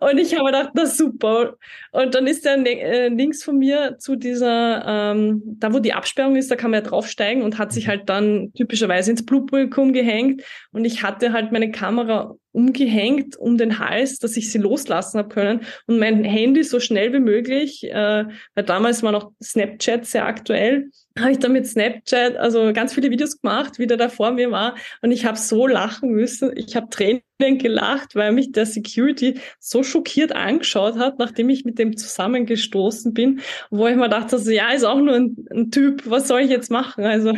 Und 0.00 0.18
ich 0.18 0.34
habe 0.34 0.46
gedacht, 0.46 0.70
das 0.74 0.96
super. 0.96 1.56
Und 1.92 2.14
dann 2.14 2.26
ist 2.26 2.46
er 2.46 2.56
äh, 2.64 3.08
links 3.08 3.42
von 3.42 3.58
mir 3.58 3.96
zu 3.98 4.16
dieser, 4.16 4.84
ähm, 4.86 5.42
da 5.58 5.72
wo 5.72 5.78
die 5.78 5.92
Absperrung 5.92 6.36
ist, 6.36 6.50
da 6.50 6.56
kann 6.56 6.70
man 6.70 6.82
ja 6.82 6.88
draufsteigen 6.88 7.42
und 7.42 7.58
hat 7.58 7.72
sich 7.72 7.88
halt 7.88 8.08
dann 8.08 8.52
typischerweise 8.54 9.10
ins 9.10 9.24
Blutpublikum 9.24 9.92
gehängt. 9.92 10.42
Und 10.72 10.84
ich 10.84 11.02
hatte 11.02 11.32
halt 11.32 11.52
meine 11.52 11.70
Kamera 11.70 12.34
umgehängt 12.54 13.36
um 13.36 13.58
den 13.58 13.78
Hals, 13.78 14.18
dass 14.18 14.36
ich 14.36 14.50
sie 14.50 14.58
loslassen 14.58 15.18
habe 15.18 15.28
können 15.28 15.60
und 15.86 15.98
mein 15.98 16.22
Handy 16.24 16.62
so 16.62 16.78
schnell 16.78 17.12
wie 17.12 17.20
möglich, 17.20 17.84
äh, 17.84 18.24
weil 18.54 18.64
damals 18.64 19.02
war 19.02 19.12
noch 19.12 19.32
Snapchat 19.42 20.06
sehr 20.06 20.26
aktuell, 20.26 20.90
habe 21.18 21.32
ich 21.32 21.38
dann 21.38 21.52
mit 21.52 21.66
Snapchat 21.66 22.36
also 22.36 22.72
ganz 22.72 22.94
viele 22.94 23.10
Videos 23.10 23.40
gemacht, 23.40 23.78
wie 23.78 23.86
der 23.86 23.96
da 23.96 24.08
vor 24.08 24.30
mir 24.32 24.50
war 24.50 24.76
und 25.02 25.10
ich 25.10 25.26
habe 25.26 25.36
so 25.36 25.66
lachen 25.66 26.10
müssen, 26.10 26.52
ich 26.56 26.76
habe 26.76 26.88
Tränen 26.90 27.22
gelacht, 27.38 28.14
weil 28.14 28.32
mich 28.32 28.52
der 28.52 28.66
Security 28.66 29.40
so 29.58 29.82
schockiert 29.82 30.32
angeschaut 30.32 30.96
hat, 30.96 31.18
nachdem 31.18 31.50
ich 31.50 31.64
mit 31.64 31.78
dem 31.78 31.96
zusammengestoßen 31.96 33.12
bin, 33.12 33.40
wo 33.70 33.88
ich 33.88 33.96
mir 33.96 34.08
dachte, 34.08 34.36
also, 34.36 34.50
ja, 34.50 34.70
ist 34.70 34.84
auch 34.84 35.00
nur 35.00 35.14
ein, 35.14 35.36
ein 35.50 35.70
Typ, 35.72 36.02
was 36.06 36.28
soll 36.28 36.42
ich 36.42 36.50
jetzt 36.50 36.70
machen? 36.70 37.04
Also 37.04 37.32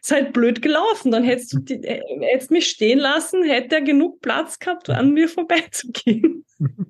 ist 0.00 0.10
halt 0.10 0.32
blöd 0.32 0.62
gelaufen. 0.62 1.10
Dann 1.10 1.24
hättest 1.24 1.52
du 1.52 1.58
die, 1.58 1.82
äh, 1.84 2.02
hättest 2.32 2.50
mich 2.50 2.68
stehen 2.68 2.98
lassen, 2.98 3.44
hätte 3.44 3.76
er 3.76 3.82
genug 3.82 4.20
Platz 4.20 4.58
gehabt, 4.58 4.90
an 4.90 5.12
mir 5.12 5.28
vorbeizugehen. 5.28 6.44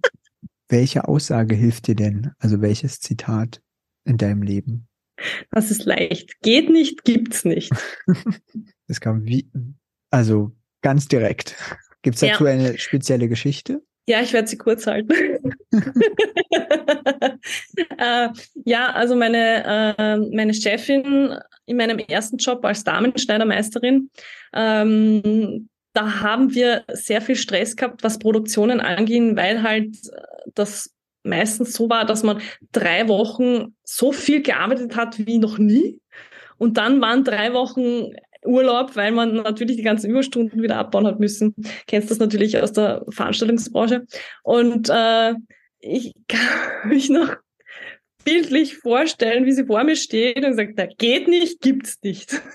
Welche 0.68 1.06
Aussage 1.06 1.54
hilft 1.54 1.86
dir 1.86 1.94
denn? 1.94 2.30
Also 2.38 2.62
welches 2.62 2.98
Zitat 3.00 3.60
in 4.04 4.16
deinem 4.16 4.42
Leben? 4.42 4.88
Das 5.50 5.70
ist 5.70 5.84
leicht. 5.84 6.40
Geht 6.40 6.70
nicht, 6.70 7.04
gibt's 7.04 7.44
nicht. 7.44 7.70
das 8.88 9.00
kam 9.00 9.26
wie, 9.26 9.50
also 10.10 10.52
ganz 10.80 11.08
direkt. 11.08 11.56
Gibt's 12.00 12.20
dazu 12.20 12.46
ja. 12.46 12.52
eine 12.52 12.78
spezielle 12.78 13.28
Geschichte? 13.28 13.82
Ja, 14.08 14.20
ich 14.20 14.32
werde 14.32 14.48
sie 14.48 14.58
kurz 14.58 14.86
halten. 14.86 15.12
äh, 17.98 18.28
ja, 18.64 18.92
also 18.92 19.16
meine, 19.16 19.96
äh, 19.98 20.16
meine 20.34 20.54
Chefin 20.54 21.34
in 21.66 21.76
meinem 21.76 21.98
ersten 21.98 22.36
Job 22.36 22.64
als 22.64 22.84
Damenschneidermeisterin, 22.84 24.10
ähm, 24.54 25.68
da 25.92 26.20
haben 26.20 26.54
wir 26.54 26.84
sehr 26.88 27.20
viel 27.20 27.36
Stress 27.36 27.76
gehabt, 27.76 28.02
was 28.02 28.18
Produktionen 28.18 28.80
anging, 28.80 29.36
weil 29.36 29.62
halt 29.62 29.96
das 30.54 30.94
meistens 31.22 31.74
so 31.74 31.88
war, 31.88 32.04
dass 32.04 32.22
man 32.22 32.40
drei 32.72 33.08
Wochen 33.08 33.76
so 33.84 34.12
viel 34.12 34.42
gearbeitet 34.42 34.96
hat 34.96 35.26
wie 35.26 35.38
noch 35.38 35.58
nie. 35.58 36.00
Und 36.58 36.78
dann 36.78 37.00
waren 37.00 37.24
drei 37.24 37.52
Wochen 37.52 38.12
Urlaub, 38.44 38.96
weil 38.96 39.12
man 39.12 39.36
natürlich 39.36 39.76
die 39.76 39.82
ganzen 39.82 40.10
Überstunden 40.10 40.62
wieder 40.62 40.76
abbauen 40.76 41.06
hat 41.06 41.20
müssen. 41.20 41.54
Kennst 41.86 42.10
das 42.10 42.18
natürlich 42.18 42.60
aus 42.60 42.72
der 42.72 43.04
Veranstaltungsbranche. 43.08 44.04
Und 44.42 44.88
äh, 44.88 45.34
ich 45.82 46.12
kann 46.28 46.40
mich 46.88 47.10
noch 47.10 47.36
bildlich 48.24 48.78
vorstellen, 48.78 49.44
wie 49.44 49.52
sie 49.52 49.66
vor 49.66 49.84
mir 49.84 49.96
steht 49.96 50.44
und 50.44 50.54
sagt, 50.54 50.78
da 50.78 50.86
geht 50.86 51.28
nicht, 51.28 51.60
gibt's 51.60 51.98
nicht. 52.02 52.40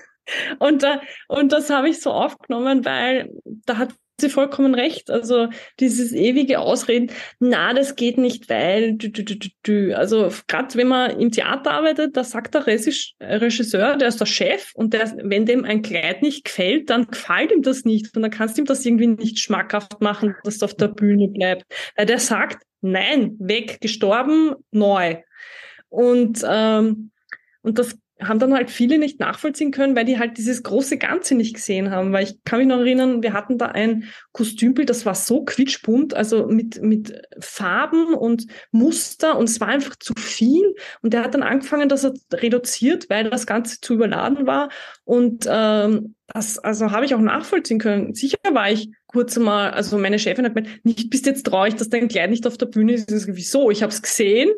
Und, 0.58 0.82
da, 0.82 1.00
und 1.28 1.52
das 1.52 1.70
habe 1.70 1.88
ich 1.88 2.02
so 2.02 2.10
aufgenommen, 2.10 2.84
weil 2.84 3.30
da 3.64 3.78
hat 3.78 3.94
sie 4.20 4.28
vollkommen 4.28 4.74
recht. 4.74 5.10
Also 5.10 5.48
dieses 5.80 6.12
ewige 6.12 6.58
Ausreden, 6.58 7.10
na, 7.38 7.72
das 7.72 7.96
geht 7.96 8.18
nicht, 8.18 8.48
weil 8.48 8.94
du, 8.94 9.08
du, 9.10 9.24
du, 9.24 9.36
du, 9.36 9.48
du. 9.62 9.96
Also 9.96 10.30
gerade 10.46 10.74
wenn 10.74 10.88
man 10.88 11.18
im 11.18 11.30
Theater 11.30 11.70
arbeitet, 11.70 12.16
da 12.16 12.24
sagt 12.24 12.54
der 12.54 12.66
Regisseur, 12.66 13.96
der 13.96 14.08
ist 14.08 14.20
der 14.20 14.26
Chef 14.26 14.72
und 14.74 14.92
der, 14.92 15.14
wenn 15.22 15.46
dem 15.46 15.64
ein 15.64 15.82
Kleid 15.82 16.22
nicht 16.22 16.44
gefällt, 16.44 16.90
dann 16.90 17.06
gefällt 17.06 17.52
ihm 17.52 17.62
das 17.62 17.84
nicht 17.84 18.14
und 18.14 18.22
dann 18.22 18.30
kannst 18.30 18.56
du 18.56 18.62
ihm 18.62 18.66
das 18.66 18.84
irgendwie 18.84 19.06
nicht 19.06 19.38
schmackhaft 19.38 20.00
machen, 20.00 20.34
dass 20.44 20.56
es 20.56 20.62
auf 20.62 20.74
der 20.74 20.88
Bühne 20.88 21.28
bleibt. 21.28 21.64
Weil 21.96 22.06
der 22.06 22.18
sagt, 22.18 22.62
nein, 22.80 23.36
weg, 23.38 23.80
gestorben, 23.80 24.54
neu. 24.70 25.22
Und 25.88 26.44
ähm, 26.46 27.10
und 27.62 27.78
das 27.78 27.98
haben 28.20 28.38
dann 28.40 28.54
halt 28.54 28.70
viele 28.70 28.98
nicht 28.98 29.20
nachvollziehen 29.20 29.70
können, 29.70 29.94
weil 29.94 30.04
die 30.04 30.18
halt 30.18 30.38
dieses 30.38 30.62
große 30.62 30.98
Ganze 30.98 31.34
nicht 31.34 31.54
gesehen 31.54 31.90
haben. 31.90 32.12
Weil 32.12 32.24
ich 32.24 32.42
kann 32.44 32.58
mich 32.58 32.68
noch 32.68 32.78
erinnern, 32.78 33.22
wir 33.22 33.32
hatten 33.32 33.58
da 33.58 33.66
ein 33.66 34.04
Kostümbild, 34.32 34.90
das 34.90 35.06
war 35.06 35.14
so 35.14 35.44
quietschbunt, 35.44 36.14
also 36.14 36.46
mit, 36.46 36.82
mit 36.82 37.20
Farben 37.38 38.14
und 38.14 38.46
Muster 38.72 39.38
und 39.38 39.48
es 39.48 39.60
war 39.60 39.68
einfach 39.68 39.96
zu 39.96 40.14
viel. 40.16 40.74
Und 41.02 41.14
der 41.14 41.22
hat 41.22 41.34
dann 41.34 41.42
angefangen, 41.42 41.88
dass 41.88 42.04
er 42.04 42.12
reduziert, 42.32 43.08
weil 43.08 43.30
das 43.30 43.46
Ganze 43.46 43.80
zu 43.80 43.94
überladen 43.94 44.46
war. 44.46 44.68
Und 45.04 45.46
ähm, 45.48 46.14
das 46.26 46.58
also 46.58 46.90
habe 46.90 47.06
ich 47.06 47.14
auch 47.14 47.20
nachvollziehen 47.20 47.78
können. 47.78 48.14
Sicher 48.14 48.38
war 48.50 48.70
ich 48.70 48.90
kurz 49.06 49.36
mal, 49.38 49.70
also 49.70 49.96
meine 49.96 50.18
Chefin 50.18 50.44
hat 50.44 50.54
gemeint, 50.54 50.84
nicht 50.84 51.08
bist 51.08 51.26
jetzt 51.26 51.46
traurig, 51.46 51.76
dass 51.76 51.88
dein 51.88 52.08
Kleid 52.08 52.30
nicht 52.30 52.46
auf 52.46 52.58
der 52.58 52.66
Bühne 52.66 52.94
ist. 52.94 53.08
Wieso? 53.28 53.70
Ich 53.70 53.82
habe 53.82 53.92
es 53.92 54.02
gesehen. 54.02 54.50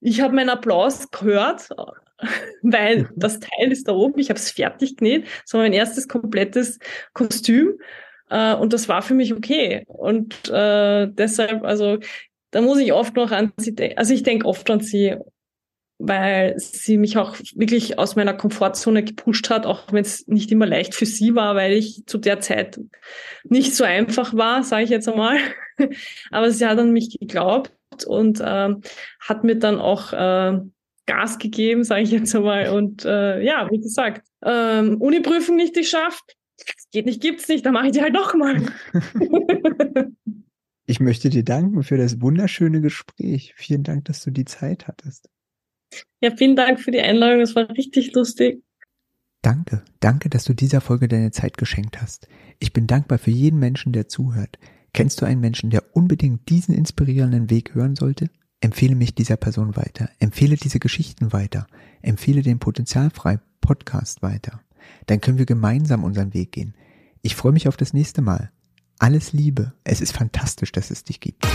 Ich 0.00 0.20
habe 0.20 0.34
meinen 0.34 0.50
Applaus 0.50 1.10
gehört, 1.10 1.68
weil 2.62 3.08
das 3.16 3.40
Teil 3.40 3.72
ist 3.72 3.88
da 3.88 3.92
oben, 3.92 4.18
ich 4.18 4.30
habe 4.30 4.38
es 4.38 4.50
fertig 4.50 4.96
genäht, 4.96 5.26
so 5.44 5.58
mein 5.58 5.72
erstes 5.72 6.08
komplettes 6.08 6.78
Kostüm 7.12 7.78
äh, 8.30 8.54
und 8.54 8.72
das 8.72 8.88
war 8.88 9.02
für 9.02 9.14
mich 9.14 9.34
okay 9.34 9.84
und 9.86 10.48
äh, 10.48 11.08
deshalb, 11.08 11.64
also 11.64 11.98
da 12.50 12.60
muss 12.62 12.78
ich 12.78 12.92
oft 12.92 13.16
noch 13.16 13.32
an 13.32 13.52
sie 13.58 13.74
denken, 13.74 13.98
also 13.98 14.14
ich 14.14 14.22
denke 14.22 14.46
oft 14.46 14.70
an 14.70 14.80
sie, 14.80 15.16
weil 15.98 16.54
sie 16.58 16.98
mich 16.98 17.16
auch 17.16 17.36
wirklich 17.54 17.98
aus 17.98 18.16
meiner 18.16 18.34
Komfortzone 18.34 19.02
gepusht 19.02 19.48
hat, 19.50 19.66
auch 19.66 19.92
wenn 19.92 20.02
es 20.02 20.26
nicht 20.26 20.52
immer 20.52 20.66
leicht 20.66 20.94
für 20.94 21.06
sie 21.06 21.34
war, 21.34 21.54
weil 21.54 21.72
ich 21.72 22.04
zu 22.06 22.18
der 22.18 22.40
Zeit 22.40 22.78
nicht 23.44 23.74
so 23.74 23.84
einfach 23.84 24.34
war, 24.34 24.62
sage 24.62 24.84
ich 24.84 24.90
jetzt 24.90 25.08
einmal. 25.08 25.38
Aber 26.30 26.50
sie 26.50 26.66
hat 26.66 26.78
an 26.78 26.92
mich 26.92 27.18
geglaubt 27.18 27.72
und 28.06 28.40
äh, 28.40 28.74
hat 29.20 29.44
mir 29.44 29.56
dann 29.56 29.80
auch 29.80 30.12
äh, 30.12 30.60
Gas 31.06 31.38
gegeben, 31.38 31.84
sage 31.84 32.02
ich 32.02 32.10
jetzt 32.10 32.34
einmal. 32.34 32.70
Und 32.70 33.04
äh, 33.04 33.42
ja, 33.42 33.68
wie 33.70 33.80
gesagt, 33.80 34.26
ähm, 34.44 35.00
Uni-Prüfung 35.00 35.56
nicht 35.56 35.74
geschafft, 35.74 36.36
geht 36.92 37.06
nicht, 37.06 37.20
gibt's 37.20 37.48
nicht, 37.48 37.64
dann 37.64 37.74
mache 37.74 37.86
ich 37.86 37.92
die 37.92 38.02
halt 38.02 38.12
nochmal. 38.12 38.66
ich 40.86 41.00
möchte 41.00 41.28
dir 41.30 41.44
danken 41.44 41.82
für 41.82 41.96
das 41.96 42.20
wunderschöne 42.20 42.80
Gespräch. 42.80 43.54
Vielen 43.56 43.82
Dank, 43.82 44.06
dass 44.06 44.22
du 44.22 44.30
die 44.30 44.44
Zeit 44.44 44.88
hattest. 44.88 45.28
Ja, 46.20 46.34
vielen 46.34 46.56
Dank 46.56 46.80
für 46.80 46.90
die 46.90 47.00
Einladung, 47.00 47.40
es 47.40 47.54
war 47.54 47.70
richtig 47.70 48.12
lustig. 48.12 48.62
Danke, 49.42 49.84
danke, 50.00 50.28
dass 50.28 50.44
du 50.44 50.54
dieser 50.54 50.80
Folge 50.80 51.06
deine 51.06 51.30
Zeit 51.30 51.56
geschenkt 51.56 52.00
hast. 52.02 52.26
Ich 52.58 52.72
bin 52.72 52.88
dankbar 52.88 53.18
für 53.18 53.30
jeden 53.30 53.60
Menschen, 53.60 53.92
der 53.92 54.08
zuhört. 54.08 54.58
Kennst 54.92 55.20
du 55.20 55.26
einen 55.26 55.40
Menschen, 55.40 55.70
der 55.70 55.94
unbedingt 55.94 56.48
diesen 56.48 56.74
inspirierenden 56.74 57.50
Weg 57.50 57.74
hören 57.74 57.94
sollte? 57.94 58.30
Empfehle 58.60 58.94
mich 58.94 59.14
dieser 59.14 59.36
Person 59.36 59.76
weiter. 59.76 60.08
Empfehle 60.18 60.56
diese 60.56 60.78
Geschichten 60.78 61.32
weiter. 61.32 61.66
Empfehle 62.02 62.42
den 62.42 62.58
Potenzialfrei 62.58 63.38
Podcast 63.60 64.22
weiter. 64.22 64.60
Dann 65.06 65.20
können 65.20 65.38
wir 65.38 65.46
gemeinsam 65.46 66.04
unseren 66.04 66.34
Weg 66.34 66.52
gehen. 66.52 66.74
Ich 67.22 67.36
freue 67.36 67.52
mich 67.52 67.68
auf 67.68 67.76
das 67.76 67.92
nächste 67.92 68.22
Mal. 68.22 68.50
Alles 68.98 69.32
Liebe. 69.32 69.72
Es 69.84 70.00
ist 70.00 70.12
fantastisch, 70.12 70.72
dass 70.72 70.90
es 70.90 71.04
dich 71.04 71.20
gibt. 71.20 71.46